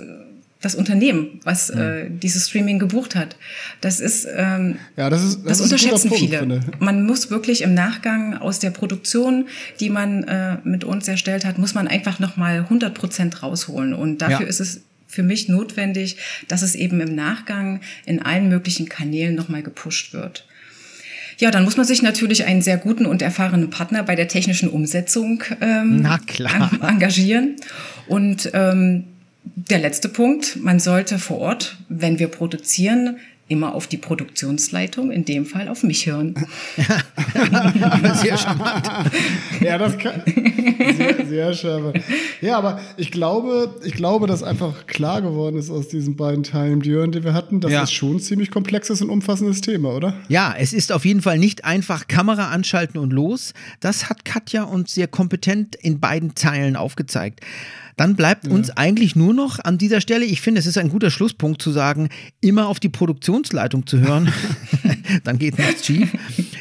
das 0.60 0.74
Unternehmen, 0.74 1.40
was 1.42 1.70
äh, 1.70 2.10
dieses 2.10 2.48
Streaming 2.48 2.78
gebucht 2.78 3.14
hat. 3.14 3.36
Das 3.80 3.98
ist, 3.98 4.28
ähm, 4.30 4.76
ja, 4.96 5.08
das, 5.08 5.24
ist, 5.24 5.38
das, 5.38 5.44
das 5.44 5.60
ist 5.60 5.64
unterschätzen 5.64 6.08
Punkt, 6.08 6.22
viele. 6.22 6.60
Man 6.78 7.06
muss 7.06 7.30
wirklich 7.30 7.62
im 7.62 7.72
Nachgang 7.72 8.36
aus 8.36 8.58
der 8.58 8.70
Produktion, 8.70 9.48
die 9.80 9.88
man 9.88 10.24
äh, 10.24 10.58
mit 10.64 10.84
uns 10.84 11.08
erstellt 11.08 11.46
hat, 11.46 11.58
muss 11.58 11.74
man 11.74 11.88
einfach 11.88 12.18
nochmal 12.18 12.58
100 12.58 12.92
Prozent 12.92 13.42
rausholen. 13.42 13.94
Und 13.94 14.18
dafür 14.18 14.42
ja. 14.42 14.46
ist 14.46 14.60
es 14.60 14.82
für 15.06 15.22
mich 15.22 15.48
notwendig, 15.48 16.18
dass 16.46 16.60
es 16.62 16.74
eben 16.74 17.00
im 17.00 17.14
Nachgang 17.14 17.80
in 18.04 18.20
allen 18.20 18.48
möglichen 18.48 18.88
Kanälen 18.88 19.34
nochmal 19.34 19.62
gepusht 19.62 20.12
wird. 20.12 20.46
Ja, 21.38 21.50
dann 21.50 21.64
muss 21.64 21.78
man 21.78 21.86
sich 21.86 22.02
natürlich 22.02 22.44
einen 22.44 22.60
sehr 22.60 22.76
guten 22.76 23.06
und 23.06 23.22
erfahrenen 23.22 23.70
Partner 23.70 24.02
bei 24.02 24.14
der 24.14 24.28
technischen 24.28 24.68
Umsetzung 24.68 25.42
ähm, 25.62 26.06
engagieren. 26.82 27.56
Und 28.08 28.50
ähm, 28.52 29.04
der 29.54 29.78
letzte 29.78 30.08
Punkt, 30.08 30.56
man 30.62 30.80
sollte 30.80 31.18
vor 31.18 31.38
Ort, 31.38 31.76
wenn 31.88 32.18
wir 32.18 32.28
produzieren, 32.28 33.18
immer 33.50 33.74
auf 33.74 33.88
die 33.88 33.96
Produktionsleitung, 33.96 35.10
in 35.10 35.24
dem 35.24 35.44
Fall 35.44 35.68
auf 35.68 35.82
mich 35.82 36.06
hören. 36.06 36.34
sehr 38.14 38.38
charmant. 38.38 38.88
ja, 39.60 39.76
das 39.76 39.98
kann. 39.98 40.22
Sehr, 40.96 41.26
sehr 41.26 41.54
charmant. 41.54 41.98
Ja, 42.40 42.58
aber 42.58 42.80
ich 42.96 43.10
glaube, 43.10 43.74
ich 43.84 43.94
glaube, 43.94 44.28
dass 44.28 44.44
einfach 44.44 44.86
klar 44.86 45.20
geworden 45.20 45.56
ist 45.56 45.68
aus 45.68 45.88
diesen 45.88 46.14
beiden 46.14 46.44
Teilen, 46.44 46.80
die 46.80 47.24
wir 47.24 47.34
hatten, 47.34 47.60
dass 47.60 47.72
ja. 47.72 47.80
das 47.80 47.92
schon 47.92 48.16
ein 48.16 48.20
ziemlich 48.20 48.52
komplexes 48.52 49.02
und 49.02 49.10
umfassendes 49.10 49.60
Thema, 49.62 49.96
oder? 49.96 50.14
Ja, 50.28 50.54
es 50.56 50.72
ist 50.72 50.92
auf 50.92 51.04
jeden 51.04 51.20
Fall 51.20 51.38
nicht 51.38 51.64
einfach 51.64 52.06
Kamera 52.06 52.50
anschalten 52.50 52.98
und 53.00 53.12
los. 53.12 53.52
Das 53.80 54.08
hat 54.08 54.24
Katja 54.24 54.62
uns 54.62 54.94
sehr 54.94 55.08
kompetent 55.08 55.74
in 55.74 55.98
beiden 55.98 56.36
Teilen 56.36 56.76
aufgezeigt. 56.76 57.40
Dann 58.00 58.16
bleibt 58.16 58.46
ja. 58.46 58.52
uns 58.52 58.70
eigentlich 58.70 59.14
nur 59.14 59.34
noch 59.34 59.58
an 59.62 59.76
dieser 59.76 60.00
Stelle, 60.00 60.24
ich 60.24 60.40
finde, 60.40 60.58
es 60.58 60.64
ist 60.64 60.78
ein 60.78 60.88
guter 60.88 61.10
Schlusspunkt 61.10 61.60
zu 61.60 61.70
sagen, 61.70 62.08
immer 62.40 62.66
auf 62.68 62.80
die 62.80 62.88
Produktionsleitung 62.88 63.86
zu 63.86 64.00
hören. 64.00 64.32
dann 65.24 65.38
geht 65.38 65.58
nichts 65.58 65.84
schief. 65.84 66.10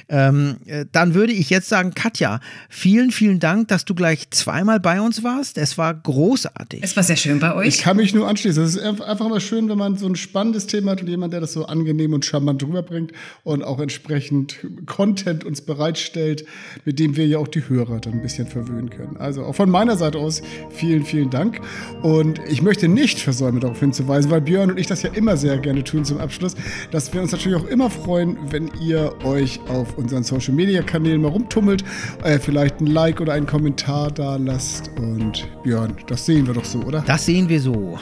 Ähm, 0.10 0.58
äh, 0.66 0.86
dann 0.92 1.14
würde 1.14 1.34
ich 1.34 1.50
jetzt 1.50 1.70
sagen, 1.70 1.94
Katja, 1.94 2.40
vielen, 2.68 3.12
vielen 3.12 3.40
Dank, 3.40 3.68
dass 3.68 3.86
du 3.86 3.94
gleich 3.94 4.30
zweimal 4.32 4.80
bei 4.80 5.00
uns 5.00 5.24
warst. 5.24 5.58
Es 5.58 5.78
war 5.78 5.94
großartig. 5.94 6.82
Es 6.84 6.96
war 6.96 7.04
sehr 7.04 7.16
schön 7.16 7.40
bei 7.40 7.54
euch. 7.54 7.68
Ich 7.68 7.78
kann 7.80 7.98
mich 7.98 8.14
nur 8.14 8.28
anschließen. 8.28 8.64
Es 8.64 8.76
ist 8.76 8.82
einfach 8.82 9.26
immer 9.26 9.40
schön, 9.40 9.70
wenn 9.70 9.78
man 9.78 9.98
so 9.98 10.08
ein 10.08 10.16
spannendes 10.16 10.68
Thema 10.68 10.92
hat 10.92 11.02
und 11.02 11.08
jemand, 11.08 11.34
der 11.34 11.42
das 11.42 11.54
so 11.54 11.66
angenehm 11.66 12.14
und 12.14 12.26
charmant 12.26 12.64
rüberbringt 12.64 13.12
und 13.44 13.64
auch 13.64 13.80
entsprechend 13.80 14.58
Content 14.88 15.44
uns 15.44 15.62
bereitstellt, 15.62 16.46
mit 16.86 16.98
dem 16.98 17.16
wir 17.16 17.28
ja 17.28 17.38
auch 17.38 17.48
die 17.48 17.68
Hörer 17.70 18.00
dann 18.00 18.14
ein 18.14 18.22
bisschen 18.22 18.48
verwöhnen 18.48 18.90
können. 18.90 19.18
Also 19.18 19.44
auch 19.44 19.56
von 19.56 19.70
meiner 19.70 19.96
Seite 19.96 20.18
aus 20.18 20.42
vielen, 20.72 21.06
vielen 21.06 21.20
vielen 21.20 21.30
Dank. 21.30 21.60
Und 22.02 22.40
ich 22.48 22.62
möchte 22.62 22.88
nicht 22.88 23.20
versäumen, 23.20 23.60
darauf 23.60 23.80
hinzuweisen, 23.80 24.32
weil 24.32 24.42
Björn 24.42 24.72
und 24.72 24.80
ich 24.80 24.88
das 24.88 25.04
ja 25.04 25.12
immer 25.12 25.36
sehr 25.36 25.58
gerne 25.58 25.84
tun 25.84 26.06
zum 26.06 26.18
Abschluss, 26.20 26.56
dass 26.92 27.14
wir 27.14 27.22
uns 27.22 27.32
natürlich 27.32 27.58
auch 27.58 27.68
immer 27.68 27.90
freuen, 27.90 28.38
wenn 28.52 28.72
ihr 28.82 29.14
euch 29.26 29.60
auf 29.68 29.98
unseren 30.00 30.24
Social 30.24 30.54
Media 30.54 30.82
Kanälen 30.82 31.22
mal 31.22 31.30
rumtummelt, 31.30 31.84
äh, 32.24 32.40
vielleicht 32.40 32.82
ein 32.82 32.88
Like 32.88 33.22
oder 33.22 33.34
einen 33.34 33.46
Kommentar 33.46 34.12
da 34.12 34.38
lasst. 34.38 34.90
Und 34.98 35.48
Björn, 35.64 35.96
das 36.08 36.26
sehen 36.26 36.48
wir 36.48 36.54
doch 36.54 36.66
so, 36.66 36.80
oder? 36.80 37.04
Das 37.06 37.26
sehen 37.26 37.50
wir 37.50 37.62
so. 37.62 38.00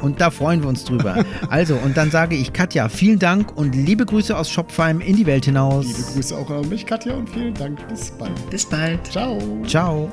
Und 0.00 0.20
da 0.20 0.30
freuen 0.30 0.62
wir 0.62 0.68
uns 0.68 0.84
drüber. 0.84 1.24
also, 1.50 1.74
und 1.76 1.96
dann 1.96 2.10
sage 2.10 2.36
ich 2.36 2.52
Katja, 2.52 2.88
vielen 2.88 3.18
Dank 3.18 3.56
und 3.56 3.74
liebe 3.74 4.06
Grüße 4.06 4.36
aus 4.36 4.50
Shopfheim 4.50 5.00
in 5.00 5.16
die 5.16 5.26
Welt 5.26 5.44
hinaus. 5.44 5.86
Liebe 5.86 6.12
Grüße 6.14 6.36
auch 6.36 6.50
an 6.50 6.68
mich, 6.68 6.86
Katja, 6.86 7.14
und 7.14 7.28
vielen 7.28 7.54
Dank. 7.54 7.86
Bis 7.88 8.10
bald. 8.12 8.50
Bis 8.50 8.64
bald. 8.64 9.04
Ciao. 9.06 9.38
Ciao. 9.66 10.10